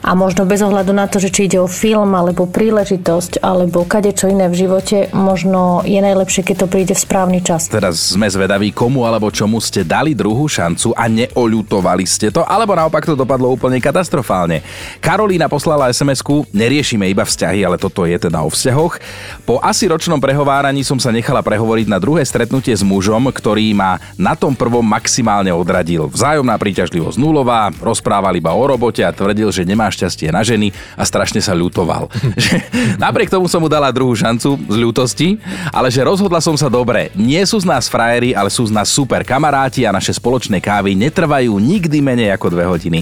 A 0.00 0.16
možno 0.16 0.48
bez 0.48 0.64
ohľadu 0.64 0.96
na 0.96 1.04
to, 1.04 1.20
že 1.20 1.28
či 1.28 1.44
ide 1.44 1.60
o 1.60 1.68
film, 1.68 2.16
alebo 2.16 2.48
príležitosť, 2.48 3.44
alebo 3.44 3.84
kade 3.84 4.16
čo 4.16 4.32
iné 4.32 4.48
v 4.48 4.64
živote, 4.64 5.12
možno 5.12 5.84
je 5.84 6.00
najlepšie, 6.00 6.40
keď 6.40 6.56
to 6.64 6.66
príde 6.72 6.94
v 6.96 7.04
správny 7.04 7.44
čas. 7.44 7.68
Teraz 7.68 8.16
sme 8.16 8.24
zvedaví, 8.24 8.72
komu 8.72 9.04
alebo 9.04 9.28
čomu 9.28 9.60
ste 9.60 9.84
dali 9.84 10.16
druhú 10.16 10.48
šancu 10.48 10.96
a 10.96 11.04
neoľutovali 11.04 12.08
ste 12.08 12.32
to, 12.32 12.40
alebo 12.48 12.72
naopak 12.72 13.04
to 13.04 13.12
dopadlo 13.12 13.52
úplne 13.52 13.76
katastrofálne. 13.76 14.64
Karolína 15.04 15.52
poslala 15.52 15.92
SMS-ku, 15.92 16.48
neriešime 16.48 17.04
iba 17.04 17.28
vzťahy, 17.28 17.60
ale 17.60 17.76
toto 17.76 18.08
je 18.08 18.16
teda 18.16 18.40
o 18.40 18.48
vzťahoch. 18.48 18.96
Po 19.44 19.60
asi 19.60 19.84
ročnom 19.84 20.16
prehováraní 20.16 20.80
som 20.80 20.96
sa 20.96 21.12
nechala 21.12 21.44
prehovoriť 21.44 21.86
na 21.92 22.00
druhé 22.00 22.24
stretnutie 22.24 22.72
s 22.72 22.80
mužom, 22.80 23.28
ktorý 23.28 23.76
ma 23.76 24.00
na 24.16 24.32
tom 24.32 24.56
prvom 24.56 24.82
maximálne 24.82 25.52
odradil. 25.52 26.08
Vzájomná 26.08 26.56
príťažlivosť 26.56 27.20
nulová, 27.20 27.68
rozprával 27.84 28.32
iba 28.40 28.56
o 28.56 28.64
robote 28.64 29.04
a 29.04 29.12
tvrdil, 29.12 29.52
že 29.52 29.68
nemá 29.68 29.89
šťastie 29.90 30.30
na 30.30 30.40
ženy 30.40 30.72
a 30.96 31.02
strašne 31.04 31.42
sa 31.42 31.52
ľutoval. 31.52 32.08
Napriek 33.02 33.28
tomu 33.28 33.50
som 33.50 33.60
mu 33.60 33.68
dala 33.68 33.92
druhú 33.92 34.14
šancu 34.16 34.56
z 34.56 34.76
ľútosti, 34.78 35.28
ale 35.74 35.92
že 35.92 36.06
rozhodla 36.06 36.40
som 36.40 36.56
sa 36.56 36.72
dobre. 36.72 37.12
Nie 37.18 37.44
sú 37.44 37.60
z 37.60 37.68
nás 37.68 37.90
frajeri, 37.90 38.32
ale 38.32 38.48
sú 38.48 38.66
z 38.66 38.72
nás 38.74 38.88
super 38.88 39.26
kamaráti 39.26 39.84
a 39.84 39.94
naše 39.94 40.14
spoločné 40.16 40.62
kávy 40.62 40.96
netrvajú 40.96 41.52
nikdy 41.58 41.98
menej 42.00 42.30
ako 42.34 42.46
dve 42.54 42.64
hodiny. 42.66 43.00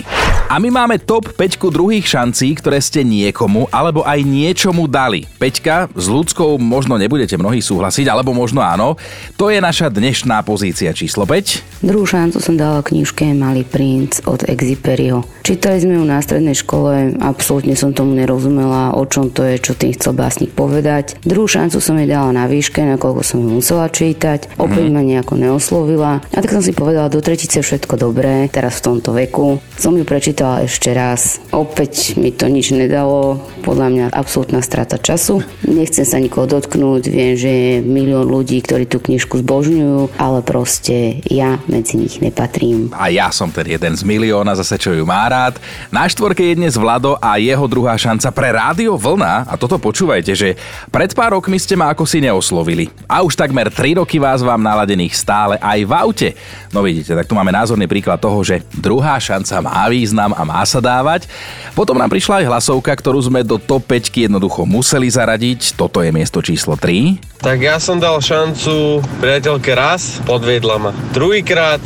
A 0.48 0.56
my 0.56 0.72
máme 0.72 0.96
top 0.96 1.28
5 1.36 1.60
druhých 1.68 2.08
šancí, 2.08 2.56
ktoré 2.56 2.80
ste 2.80 3.04
niekomu 3.04 3.68
alebo 3.68 4.00
aj 4.08 4.24
niečomu 4.24 4.88
dali. 4.88 5.28
Peťka, 5.36 5.92
s 5.92 6.08
ľudskou 6.08 6.56
možno 6.56 6.96
nebudete 6.96 7.36
mnohí 7.36 7.60
súhlasiť, 7.60 8.08
alebo 8.08 8.32
možno 8.32 8.64
áno. 8.64 8.96
To 9.36 9.52
je 9.52 9.60
naša 9.60 9.92
dnešná 9.92 10.40
pozícia 10.48 10.88
číslo 10.96 11.28
5. 11.28 11.84
Druhú 11.84 12.08
šancu 12.08 12.40
som 12.40 12.56
dala 12.56 12.80
knižke 12.80 13.28
Malý 13.36 13.68
princ 13.68 14.24
od 14.24 14.48
Exiperiho. 14.48 15.20
Čítali 15.44 15.84
sme 15.84 16.00
ju 16.00 16.04
na 16.08 16.16
strednej 16.24 16.56
škole 16.56 16.78
škole, 16.78 17.18
absolútne 17.20 17.74
som 17.74 17.90
tomu 17.92 18.14
nerozumela, 18.14 18.94
o 18.94 19.02
čom 19.04 19.28
to 19.34 19.42
je, 19.42 19.58
čo 19.58 19.72
tým 19.74 19.92
chcel 19.98 20.14
básnik 20.14 20.54
povedať. 20.54 21.18
Druhú 21.26 21.50
šancu 21.50 21.82
som 21.82 21.98
jej 21.98 22.08
dala 22.08 22.30
na 22.30 22.46
výške, 22.46 22.80
nakoľko 22.96 23.20
som 23.26 23.42
ju 23.42 23.50
musela 23.50 23.90
čítať. 23.90 24.56
Opäť 24.56 24.84
mm. 24.86 24.92
ma 24.94 25.02
nejako 25.02 25.34
neoslovila. 25.36 26.22
A 26.22 26.38
tak 26.38 26.54
som 26.54 26.62
si 26.62 26.70
povedala, 26.70 27.10
do 27.10 27.18
tretice 27.18 27.60
všetko 27.60 27.98
dobré, 27.98 28.46
teraz 28.48 28.78
v 28.78 28.94
tomto 28.94 29.10
veku. 29.12 29.58
Som 29.74 29.98
ju 29.98 30.06
prečítala 30.06 30.37
ešte 30.38 30.94
raz. 30.94 31.42
Opäť 31.50 32.14
mi 32.14 32.30
to 32.30 32.46
nič 32.46 32.70
nedalo. 32.70 33.42
Podľa 33.66 33.88
mňa 33.90 34.06
absolútna 34.14 34.62
strata 34.62 34.96
času. 34.96 35.42
Nechcem 35.66 36.06
sa 36.06 36.22
nikoho 36.22 36.46
dotknúť, 36.46 37.02
viem, 37.10 37.34
že 37.34 37.50
je 37.50 37.72
milión 37.82 38.24
ľudí, 38.30 38.62
ktorí 38.62 38.86
tú 38.86 39.02
knižku 39.02 39.42
zbožňujú, 39.42 40.14
ale 40.16 40.40
proste 40.46 41.20
ja 41.26 41.58
medzi 41.66 41.98
nich 41.98 42.22
nepatrím. 42.22 42.94
A 42.94 43.10
ja 43.10 43.34
som 43.34 43.50
ten 43.50 43.66
jeden 43.66 43.92
z 43.98 44.02
milióna 44.06 44.54
zase, 44.54 44.78
čo 44.78 44.94
ju 44.94 45.02
má 45.02 45.26
rád. 45.26 45.58
Na 45.90 46.06
štvorke 46.06 46.40
je 46.40 46.58
dnes 46.58 46.78
Vlado 46.78 47.18
a 47.18 47.36
jeho 47.36 47.66
druhá 47.66 47.98
šanca 47.98 48.30
pre 48.30 48.48
Rádio 48.54 48.94
Vlna. 48.94 49.50
A 49.50 49.54
toto 49.58 49.76
počúvajte, 49.76 50.32
že 50.32 50.54
pred 50.88 51.10
pár 51.12 51.34
rokmi 51.34 51.58
ste 51.58 51.74
ma 51.74 51.90
ako 51.90 52.06
si 52.06 52.22
neoslovili. 52.22 52.88
A 53.10 53.26
už 53.26 53.34
takmer 53.34 53.68
3 53.68 54.00
roky 54.00 54.16
vás 54.22 54.40
vám 54.40 54.62
naladených 54.62 55.18
stále 55.18 55.58
aj 55.58 55.78
v 55.84 55.92
aute. 55.92 56.28
No 56.72 56.84
vidíte, 56.84 57.16
tak 57.16 57.28
tu 57.28 57.34
máme 57.34 57.52
názorný 57.52 57.88
príklad 57.88 58.20
toho, 58.20 58.40
že 58.44 58.64
druhá 58.76 59.16
šanca 59.16 59.64
má 59.64 59.88
význam 59.88 60.27
a 60.32 60.42
má 60.42 60.64
sa 60.64 60.82
dávať. 60.82 61.28
Potom 61.76 61.96
nám 61.96 62.10
prišla 62.10 62.42
aj 62.42 62.48
hlasovka, 62.48 62.92
ktorú 62.92 63.20
sme 63.22 63.46
do 63.46 63.56
top 63.60 63.86
5 63.86 64.10
jednoducho 64.10 64.64
museli 64.66 65.06
zaradiť. 65.08 65.76
Toto 65.78 66.00
je 66.00 66.10
miesto 66.10 66.42
číslo 66.42 66.74
3. 66.74 67.40
Tak 67.44 67.58
ja 67.60 67.76
som 67.78 68.02
dal 68.02 68.18
šancu 68.18 69.04
priateľke 69.22 69.72
raz, 69.76 70.18
podviedla 70.26 70.76
ma. 70.78 70.90
Druhýkrát 71.14 71.78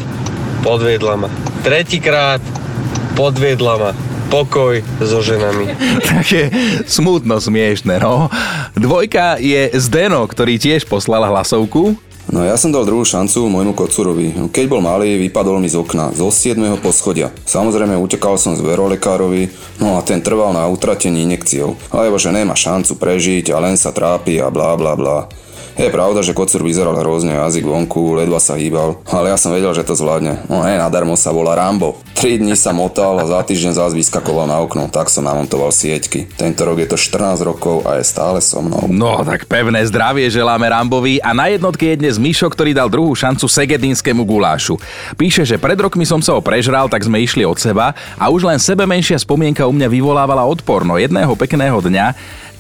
podviedla 0.65 1.27
ma. 1.27 1.29
Tretíkrát 1.67 2.41
podviedla 3.19 3.75
ma 3.77 3.93
pokoj 4.33 4.81
so 5.05 5.21
ženami. 5.21 5.77
Také 6.17 6.49
smutno 6.89 7.37
smiešne, 7.37 8.01
no. 8.01 8.33
Dvojka 8.73 9.37
je 9.37 9.69
Zdeno, 9.77 10.25
ktorý 10.25 10.57
tiež 10.57 10.89
poslal 10.89 11.29
hlasovku. 11.29 11.93
No 12.33 12.41
ja 12.41 12.57
som 12.57 12.73
dal 12.73 12.89
druhú 12.89 13.05
šancu 13.05 13.45
môjmu 13.45 13.77
kocurovi. 13.77 14.33
Keď 14.49 14.65
bol 14.65 14.81
malý, 14.81 15.21
vypadol 15.21 15.61
mi 15.61 15.69
z 15.69 15.77
okna, 15.77 16.17
zo 16.17 16.33
7. 16.33 16.81
poschodia. 16.81 17.29
Samozrejme, 17.45 17.93
utekal 18.01 18.41
som 18.41 18.57
z 18.57 18.65
verolekárovi, 18.65 19.53
no 19.85 19.95
a 19.95 20.03
ten 20.03 20.25
trval 20.25 20.57
na 20.57 20.65
utratení 20.65 21.29
injekciou. 21.29 21.77
Lebo 21.93 22.17
že 22.17 22.33
nemá 22.33 22.57
šancu 22.57 22.97
prežiť 22.97 23.53
a 23.53 23.61
len 23.61 23.77
sa 23.77 23.93
trápi 23.93 24.41
a 24.41 24.49
blá 24.49 24.73
blá 24.81 24.97
blá. 24.97 25.29
Je 25.73 25.89
pravda, 25.89 26.21
že 26.21 26.37
kocúr 26.37 26.61
vyzeral 26.61 26.93
hrozne, 27.01 27.33
jazyk 27.33 27.65
vonku, 27.65 28.21
ledva 28.21 28.37
sa 28.37 28.61
hýbal, 28.61 29.01
ale 29.09 29.33
ja 29.33 29.41
som 29.41 29.57
vedel, 29.57 29.73
že 29.73 29.89
to 29.89 29.97
zvládne. 29.97 30.45
No 30.53 30.61
hej, 30.69 30.77
nadarmo 30.77 31.17
sa 31.17 31.33
volá 31.33 31.57
Rambo. 31.57 31.97
3 32.13 32.45
dní 32.45 32.55
sa 32.55 32.77
motal 32.77 33.19
a 33.19 33.27
za 33.27 33.41
týždeň 33.41 33.73
zás 33.75 33.97
vyskakoval 33.97 34.47
na 34.47 34.61
okno, 34.61 34.87
tak 34.93 35.09
som 35.09 35.25
namontoval 35.25 35.73
sieťky. 35.73 36.29
Tento 36.37 36.63
rok 36.69 36.79
je 36.85 36.89
to 36.93 37.01
14 37.01 37.41
rokov 37.43 37.83
a 37.89 37.99
je 37.99 38.05
stále 38.05 38.39
so 38.45 38.61
mnou. 38.61 38.87
No, 38.93 39.25
tak 39.25 39.49
pevné 39.49 39.81
zdravie 39.89 40.29
želáme 40.29 40.69
Rambovi 40.69 41.19
a 41.25 41.33
na 41.33 41.49
jednotke 41.51 41.89
je 41.89 42.05
dnes 42.05 42.21
Mišo, 42.21 42.47
ktorý 42.53 42.77
dal 42.77 42.93
druhú 42.93 43.17
šancu 43.17 43.49
segedinskému 43.49 44.23
gulášu. 44.29 44.77
Píše, 45.17 45.49
že 45.49 45.57
pred 45.59 45.81
rokmi 45.81 46.05
som 46.05 46.21
sa 46.21 46.37
ho 46.37 46.45
prežral, 46.45 46.87
tak 46.87 47.03
sme 47.03 47.19
išli 47.25 47.43
od 47.49 47.59
seba 47.59 47.97
a 48.21 48.29
už 48.31 48.45
len 48.47 48.61
sebe 48.61 48.85
menšia 48.85 49.19
spomienka 49.19 49.67
u 49.67 49.73
mňa 49.75 49.89
vyvolávala 49.89 50.45
odpor, 50.47 50.85
jedného 50.85 51.33
pekného 51.35 51.81
dňa 51.81 52.07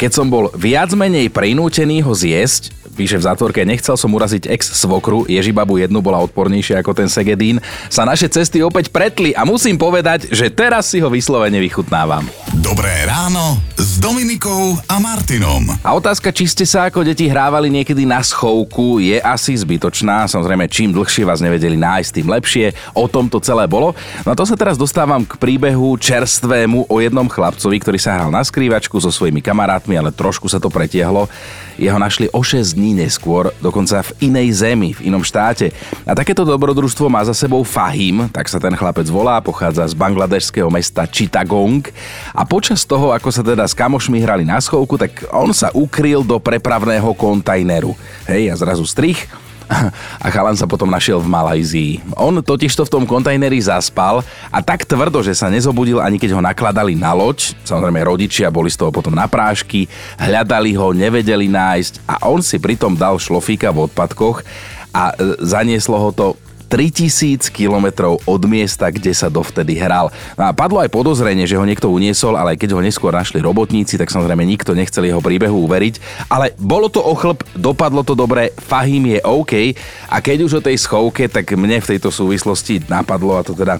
keď 0.02 0.10
som 0.10 0.26
bol 0.26 0.50
viac 0.58 0.90
menej 0.98 1.30
prinútený 1.30 2.02
ho 2.02 2.10
zjesť, 2.10 2.74
píše 2.92 3.16
v 3.16 3.24
zátvorke, 3.24 3.64
nechcel 3.64 3.96
som 3.96 4.12
uraziť 4.12 4.52
ex-svokru, 4.52 5.24
Ježibabu 5.24 5.80
jednu 5.80 6.04
bola 6.04 6.20
odpornejšia 6.28 6.84
ako 6.84 6.92
ten 6.92 7.08
Segedín, 7.08 7.58
sa 7.88 8.04
naše 8.04 8.28
cesty 8.28 8.60
opäť 8.60 8.92
pretli 8.92 9.32
a 9.32 9.48
musím 9.48 9.80
povedať, 9.80 10.28
že 10.28 10.52
teraz 10.52 10.92
si 10.92 11.00
ho 11.00 11.08
vyslovene 11.08 11.56
vychutnávam. 11.56 12.28
Dobré 12.60 12.92
ráno 13.08 13.56
s 13.80 13.96
Dominikou 13.96 14.76
a 14.84 15.00
Martinom. 15.00 15.72
A 15.80 15.96
otázka, 15.96 16.28
či 16.28 16.44
ste 16.44 16.68
sa 16.68 16.92
ako 16.92 17.00
deti 17.00 17.24
hrávali 17.24 17.72
niekedy 17.72 18.04
na 18.04 18.20
schovku, 18.20 19.00
je 19.00 19.16
asi 19.16 19.56
zbytočná. 19.56 20.28
Samozrejme, 20.28 20.68
čím 20.68 20.92
dlhšie 20.92 21.24
vás 21.24 21.40
nevedeli 21.40 21.80
nájsť, 21.80 22.10
tým 22.12 22.28
lepšie. 22.28 22.66
O 22.92 23.08
tom 23.08 23.32
to 23.32 23.40
celé 23.40 23.64
bolo. 23.64 23.96
No 24.28 24.36
a 24.36 24.38
to 24.38 24.44
sa 24.44 24.52
teraz 24.52 24.76
dostávam 24.76 25.24
k 25.24 25.40
príbehu 25.40 25.96
čerstvému 25.96 26.92
o 26.92 26.96
jednom 27.00 27.24
chlapcovi, 27.24 27.80
ktorý 27.80 27.96
sa 27.96 28.20
hral 28.20 28.28
na 28.28 28.44
skrývačku 28.44 29.00
so 29.00 29.08
svojimi 29.08 29.40
kamarátmi 29.40 29.96
ale 29.96 30.10
trošku 30.10 30.50
sa 30.50 30.58
to 30.58 30.66
pretiahlo. 30.66 31.30
Jeho 31.78 31.96
našli 31.96 32.28
o 32.34 32.42
6 32.44 32.76
dní 32.76 32.81
neskôr, 32.90 33.54
dokonca 33.62 34.02
v 34.02 34.26
inej 34.26 34.66
zemi, 34.66 34.90
v 34.98 35.06
inom 35.06 35.22
štáte. 35.22 35.70
A 36.02 36.18
takéto 36.18 36.42
dobrodružstvo 36.42 37.06
má 37.06 37.22
za 37.22 37.30
sebou 37.30 37.62
Fahim, 37.62 38.26
tak 38.34 38.50
sa 38.50 38.58
ten 38.58 38.74
chlapec 38.74 39.06
volá, 39.06 39.38
pochádza 39.38 39.86
z 39.86 39.94
bangladešského 39.94 40.66
mesta 40.66 41.06
Chittagong. 41.06 41.86
A 42.34 42.42
počas 42.42 42.82
toho, 42.82 43.14
ako 43.14 43.30
sa 43.30 43.46
teda 43.46 43.62
s 43.62 43.78
kamošmi 43.78 44.18
hrali 44.18 44.42
na 44.42 44.58
schovku, 44.58 44.98
tak 44.98 45.22
on 45.30 45.54
sa 45.54 45.70
ukryl 45.70 46.26
do 46.26 46.42
prepravného 46.42 47.14
kontajneru. 47.14 47.94
Hej, 48.26 48.50
a 48.50 48.54
zrazu 48.58 48.82
strich, 48.82 49.30
a 50.24 50.26
chalan 50.28 50.56
sa 50.56 50.68
potom 50.68 50.88
našiel 50.88 51.18
v 51.20 51.28
Malajzii. 51.28 51.92
On 52.16 52.34
totižto 52.38 52.86
v 52.86 52.92
tom 52.92 53.04
kontajneri 53.08 53.58
zaspal 53.60 54.20
a 54.52 54.58
tak 54.60 54.84
tvrdo, 54.84 55.24
že 55.24 55.32
sa 55.36 55.48
nezobudil 55.48 55.98
ani 55.98 56.20
keď 56.20 56.36
ho 56.36 56.42
nakladali 56.44 56.94
na 56.96 57.12
loď. 57.16 57.56
Samozrejme 57.64 58.00
rodičia 58.04 58.52
boli 58.52 58.68
z 58.68 58.78
toho 58.80 58.92
potom 58.92 59.14
na 59.16 59.26
prášky, 59.26 59.88
hľadali 60.20 60.76
ho, 60.76 60.92
nevedeli 60.92 61.48
nájsť 61.48 62.06
a 62.08 62.14
on 62.28 62.44
si 62.44 62.60
pritom 62.60 62.94
dal 62.94 63.16
šlofíka 63.16 63.72
v 63.72 63.88
odpadkoch 63.90 64.44
a 64.92 65.12
e, 65.12 65.40
zanieslo 65.40 65.96
ho 65.96 66.10
to 66.12 66.26
3000 66.72 67.52
kilometrov 67.52 68.24
od 68.24 68.42
miesta, 68.48 68.88
kde 68.88 69.12
sa 69.12 69.28
dovtedy 69.28 69.76
hral. 69.76 70.08
No 70.40 70.48
a 70.48 70.56
padlo 70.56 70.80
aj 70.80 70.88
podozrenie, 70.88 71.44
že 71.44 71.60
ho 71.60 71.68
niekto 71.68 71.92
uniesol, 71.92 72.32
ale 72.32 72.56
keď 72.56 72.72
ho 72.72 72.80
neskôr 72.80 73.12
našli 73.12 73.44
robotníci, 73.44 74.00
tak 74.00 74.08
samozrejme 74.08 74.40
nikto 74.40 74.72
nechcel 74.72 75.04
jeho 75.04 75.20
príbehu 75.20 75.68
uveriť. 75.68 76.24
Ale 76.32 76.56
bolo 76.56 76.88
to 76.88 77.04
ochlb, 77.04 77.44
dopadlo 77.52 78.00
to 78.00 78.16
dobre, 78.16 78.56
Fahim 78.56 79.12
je 79.12 79.20
OK 79.20 79.76
a 80.08 80.24
keď 80.24 80.48
už 80.48 80.52
o 80.58 80.64
tej 80.64 80.80
schovke, 80.80 81.28
tak 81.28 81.52
mne 81.52 81.84
v 81.84 81.90
tejto 81.92 82.08
súvislosti 82.08 82.88
napadlo, 82.88 83.36
a 83.36 83.44
to 83.44 83.52
teda 83.52 83.76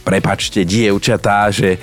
prepačte, 0.00 0.64
dievčatá, 0.64 1.52
že 1.52 1.76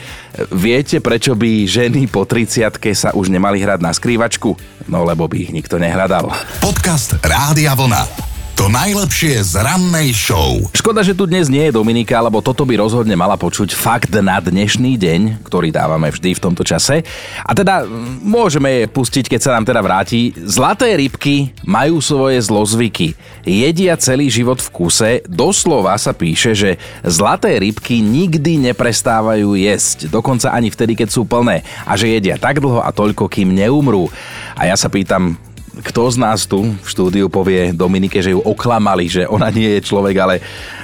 viete, 0.49 0.97
prečo 0.97 1.37
by 1.37 1.69
ženy 1.69 2.09
po 2.09 2.25
30 2.25 2.73
sa 2.97 3.13
už 3.13 3.29
nemali 3.29 3.61
hrať 3.61 3.79
na 3.85 3.93
skrývačku? 3.93 4.57
No 4.89 5.05
lebo 5.05 5.29
by 5.29 5.45
ich 5.45 5.51
nikto 5.53 5.77
nehľadal. 5.77 6.33
Podcast 6.57 7.21
Rádia 7.21 7.77
Vlna. 7.77 8.38
To 8.59 8.67
najlepšie 8.67 9.39
z 9.39 9.63
rannej 9.63 10.11
show. 10.11 10.59
Škoda, 10.75 10.99
že 10.99 11.15
tu 11.15 11.23
dnes 11.23 11.47
nie 11.47 11.71
je 11.71 11.79
Dominika, 11.79 12.19
lebo 12.19 12.43
toto 12.43 12.67
by 12.67 12.75
rozhodne 12.75 13.15
mala 13.15 13.39
počuť 13.39 13.71
fakt 13.71 14.11
na 14.19 14.35
dnešný 14.43 14.99
deň, 14.99 15.47
ktorý 15.47 15.71
dávame 15.71 16.11
vždy 16.11 16.35
v 16.35 16.43
tomto 16.43 16.67
čase. 16.67 17.07
A 17.47 17.55
teda 17.55 17.87
môžeme 18.19 18.83
je 18.83 18.91
pustiť, 18.91 19.31
keď 19.31 19.39
sa 19.39 19.55
nám 19.55 19.63
teda 19.63 19.79
vráti. 19.79 20.35
Zlaté 20.43 20.91
rybky 20.99 21.55
majú 21.63 22.03
svoje 22.03 22.43
zlozvyky. 22.43 23.15
Jedia 23.47 23.95
celý 23.95 24.27
život 24.27 24.59
v 24.59 24.69
kuse. 24.75 25.11
Doslova 25.23 25.95
sa 25.95 26.11
píše, 26.11 26.51
že 26.51 26.75
zlaté 27.07 27.63
rybky 27.63 28.03
nikdy 28.03 28.59
neprestávajú 28.59 29.55
jesť. 29.55 30.11
Dokonca 30.11 30.51
ani 30.51 30.67
vtedy, 30.67 30.99
keď 30.99 31.07
sú 31.07 31.23
plné. 31.23 31.63
A 31.87 31.95
že 31.95 32.11
jedia 32.11 32.35
tak 32.35 32.59
dlho 32.59 32.83
a 32.83 32.91
toľko, 32.91 33.31
kým 33.31 33.55
neumrú. 33.55 34.11
A 34.59 34.67
ja 34.67 34.75
sa 34.75 34.91
pýtam, 34.91 35.39
kto 35.83 36.11
z 36.11 36.17
nás 36.19 36.45
tu 36.45 36.63
v 36.63 36.87
štúdiu 36.87 37.27
povie 37.31 37.71
Dominike, 37.71 38.19
že 38.19 38.35
ju 38.35 38.41
oklamali, 38.43 39.07
že 39.07 39.23
ona 39.27 39.47
nie 39.51 39.79
je 39.79 39.85
človek, 39.85 40.15
ale 40.19 40.35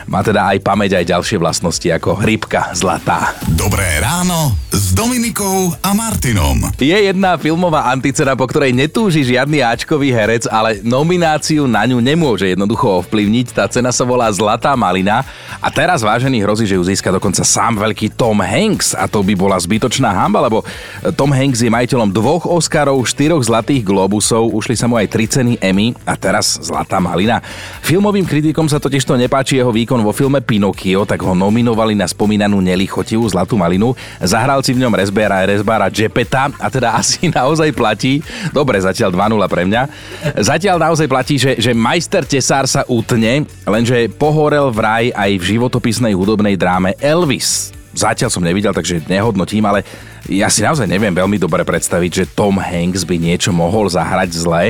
má 0.05 0.21
teda 0.21 0.53
aj 0.53 0.61
pamäť, 0.61 1.01
aj 1.01 1.05
ďalšie 1.17 1.37
vlastnosti 1.41 1.87
ako 1.89 2.21
rybka 2.21 2.73
zlatá. 2.77 3.33
Dobré 3.57 3.97
ráno 4.01 4.53
s 4.69 4.93
Dominikou 4.93 5.73
a 5.81 5.91
Martinom. 5.97 6.71
Je 6.77 6.93
jedna 6.93 7.39
filmová 7.41 7.89
anticena, 7.89 8.37
po 8.37 8.45
ktorej 8.45 8.75
netúži 8.75 9.25
žiadny 9.25 9.63
Ačkový 9.63 10.11
herec, 10.13 10.45
ale 10.51 10.83
nomináciu 10.83 11.65
na 11.65 11.87
ňu 11.87 12.03
nemôže 12.03 12.45
jednoducho 12.51 13.01
ovplyvniť. 13.01 13.55
Tá 13.55 13.65
cena 13.71 13.89
sa 13.89 14.03
volá 14.03 14.29
Zlatá 14.29 14.75
malina 14.75 15.23
a 15.63 15.67
teraz 15.71 16.03
vážený 16.03 16.43
hrozí, 16.43 16.67
že 16.67 16.77
ju 16.77 16.83
získa 16.83 17.09
dokonca 17.09 17.41
sám 17.41 17.79
veľký 17.81 18.13
Tom 18.13 18.43
Hanks 18.43 18.93
a 18.93 19.07
to 19.09 19.23
by 19.25 19.33
bola 19.33 19.57
zbytočná 19.57 20.11
hamba, 20.11 20.45
lebo 20.45 20.61
Tom 21.15 21.31
Hanks 21.31 21.63
je 21.63 21.71
majiteľom 21.71 22.11
dvoch 22.11 22.43
Oscarov, 22.45 22.99
štyroch 23.07 23.41
Zlatých 23.41 23.87
Globusov, 23.87 24.51
ušli 24.51 24.75
sa 24.75 24.85
mu 24.85 24.99
aj 24.99 25.07
tri 25.07 25.25
ceny 25.25 25.57
Emmy 25.63 25.95
a 26.03 26.19
teraz 26.19 26.59
Zlatá 26.59 26.99
malina. 26.99 27.39
Filmovým 27.81 28.27
kritikom 28.27 28.67
sa 28.67 28.77
totiž 28.77 29.07
to 29.07 29.15
nepáči 29.15 29.57
jeho 29.57 29.71
výkon 29.71 29.94
vo 30.01 30.15
filme 30.15 30.41
Pinokio, 30.41 31.03
tak 31.05 31.21
ho 31.21 31.37
nominovali 31.37 31.93
na 31.93 32.09
spomínanú 32.09 32.63
nelichotivú 32.63 33.27
Zlatú 33.29 33.59
malinu. 33.59 33.93
Zahral 34.23 34.63
si 34.65 34.73
v 34.73 34.81
ňom 34.81 34.95
Resbera, 34.95 35.45
Resbara 35.45 35.91
Jepeta 35.91 36.49
a 36.59 36.67
teda 36.71 36.95
asi 36.99 37.29
naozaj 37.29 37.71
platí, 37.75 38.23
dobre 38.55 38.81
zatiaľ 38.81 39.13
2-0 39.13 39.51
pre 39.51 39.63
mňa, 39.69 39.81
zatiaľ 40.41 40.81
naozaj 40.81 41.07
platí, 41.07 41.35
že, 41.37 41.59
že 41.59 41.71
majster 41.75 42.25
tesár 42.25 42.65
sa 42.65 42.81
utne, 42.89 43.45
lenže 43.67 44.09
pohorel 44.15 44.73
vraj 44.73 45.13
aj 45.13 45.31
v 45.37 45.43
životopisnej 45.55 46.17
hudobnej 46.17 46.57
dráme 46.57 46.97
Elvis. 46.97 47.75
Zatiaľ 47.95 48.27
som 48.27 48.43
nevidel, 48.43 48.75
takže 48.75 49.07
nehodnotím, 49.07 49.63
ale 49.63 49.87
ja 50.27 50.51
si 50.51 50.59
naozaj 50.59 50.83
neviem 50.83 51.15
veľmi 51.15 51.39
dobre 51.39 51.63
predstaviť, 51.63 52.11
že 52.11 52.29
Tom 52.33 52.59
Hanks 52.59 53.07
by 53.07 53.15
niečo 53.15 53.55
mohol 53.55 53.87
zahrať 53.87 54.29
zle. 54.35 54.63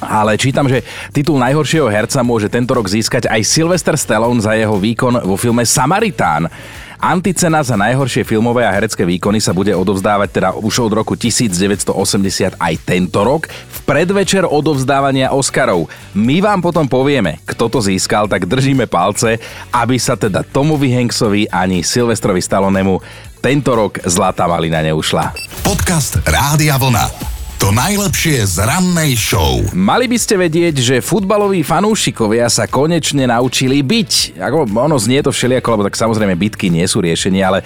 Ale 0.00 0.36
čítam, 0.36 0.68
že 0.68 0.84
titul 1.12 1.40
najhoršieho 1.40 1.88
herca 1.88 2.20
môže 2.20 2.52
tento 2.52 2.76
rok 2.76 2.84
získať 2.84 3.32
aj 3.32 3.40
Sylvester 3.48 3.96
Stallone 3.96 4.44
za 4.44 4.52
jeho 4.52 4.76
výkon 4.76 5.24
vo 5.24 5.40
filme 5.40 5.64
Samaritán. 5.64 6.52
Anticena 6.96 7.60
za 7.60 7.76
najhoršie 7.76 8.24
filmové 8.24 8.64
a 8.64 8.72
herecké 8.72 9.04
výkony 9.04 9.36
sa 9.36 9.52
bude 9.52 9.68
odovzdávať 9.76 10.28
teda 10.32 10.48
už 10.56 10.88
od 10.88 10.92
roku 10.96 11.12
1980 11.12 12.56
aj 12.56 12.74
tento 12.88 13.20
rok 13.20 13.52
v 13.52 13.78
predvečer 13.84 14.48
odovzdávania 14.48 15.28
Oscarov. 15.36 15.92
My 16.16 16.40
vám 16.40 16.64
potom 16.64 16.88
povieme, 16.88 17.44
kto 17.44 17.68
to 17.68 17.84
získal, 17.84 18.24
tak 18.24 18.48
držíme 18.48 18.88
palce, 18.88 19.36
aby 19.76 20.00
sa 20.00 20.16
teda 20.16 20.40
Tomovi 20.40 20.88
Hanksovi 20.96 21.52
ani 21.52 21.84
Silvestrovi 21.84 22.40
Stallonemu 22.40 23.04
tento 23.44 23.76
rok 23.76 24.00
Zlatá 24.08 24.48
malina 24.48 24.80
neušla. 24.80 25.36
Podcast 25.60 26.18
Rádia 26.24 26.80
Vlna. 26.80 27.35
To 27.56 27.72
najlepšie 27.72 28.44
z 28.44 28.68
rannej 28.68 29.16
show. 29.16 29.64
Mali 29.72 30.04
by 30.04 30.20
ste 30.20 30.36
vedieť, 30.36 30.76
že 30.76 30.96
futbaloví 31.00 31.64
fanúšikovia 31.64 32.52
sa 32.52 32.68
konečne 32.68 33.24
naučili 33.24 33.80
byť. 33.80 34.36
Ako 34.36 34.68
ono 34.76 35.00
znie 35.00 35.24
to 35.24 35.32
všelijako, 35.32 35.72
lebo 35.72 35.86
tak 35.88 35.96
samozrejme 35.96 36.36
bitky 36.36 36.68
nie 36.68 36.84
sú 36.84 37.00
riešenie, 37.00 37.40
ale 37.40 37.64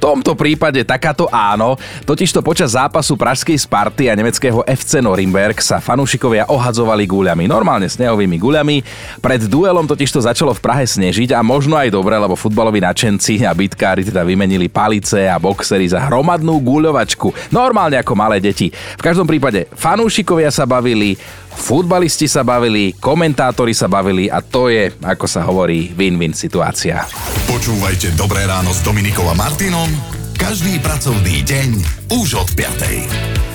tomto 0.00 0.32
prípade 0.32 0.80
takáto 0.80 1.28
áno, 1.28 1.76
totižto 2.08 2.40
počas 2.40 2.72
zápasu 2.72 3.20
pražskej 3.20 3.60
Sparty 3.60 4.08
a 4.08 4.16
nemeckého 4.16 4.64
FC 4.64 5.04
Norimberg 5.04 5.60
sa 5.60 5.76
fanúšikovia 5.76 6.48
ohadzovali 6.48 7.04
guľami, 7.04 7.44
normálne 7.44 7.84
snehovými 7.84 8.40
guľami. 8.40 8.76
Pred 9.20 9.52
duelom 9.52 9.84
totižto 9.84 10.24
začalo 10.24 10.56
v 10.56 10.64
Prahe 10.64 10.88
snežiť 10.88 11.36
a 11.36 11.44
možno 11.44 11.76
aj 11.76 11.92
dobre, 11.92 12.16
lebo 12.16 12.32
futbaloví 12.32 12.80
nadšenci 12.80 13.44
a 13.44 13.52
bitkári 13.52 14.08
teda 14.08 14.24
vymenili 14.24 14.72
palice 14.72 15.28
a 15.28 15.36
boxery 15.36 15.84
za 15.92 16.00
hromadnú 16.08 16.56
guľovačku, 16.64 17.52
normálne 17.52 18.00
ako 18.00 18.16
malé 18.16 18.40
deti. 18.40 18.72
V 18.72 19.04
každom 19.04 19.28
prípade 19.28 19.68
fanúšikovia 19.76 20.48
sa 20.48 20.64
bavili, 20.64 21.20
futbalisti 21.50 22.30
sa 22.30 22.46
bavili, 22.46 22.94
komentátori 22.94 23.74
sa 23.74 23.90
bavili 23.90 24.30
a 24.30 24.40
to 24.40 24.70
je, 24.70 24.94
ako 25.02 25.26
sa 25.26 25.42
hovorí, 25.44 25.90
win-win 25.92 26.32
situácia. 26.32 27.04
Počúvajte 27.50 28.14
Dobré 28.14 28.46
ráno 28.46 28.70
s 28.70 28.80
Dominikom 28.86 29.26
a 29.26 29.34
Martinom 29.34 30.20
každý 30.40 30.80
pracovný 30.80 31.44
deň 31.44 31.68
už 32.16 32.40
od 32.40 32.48
5. 32.56 33.49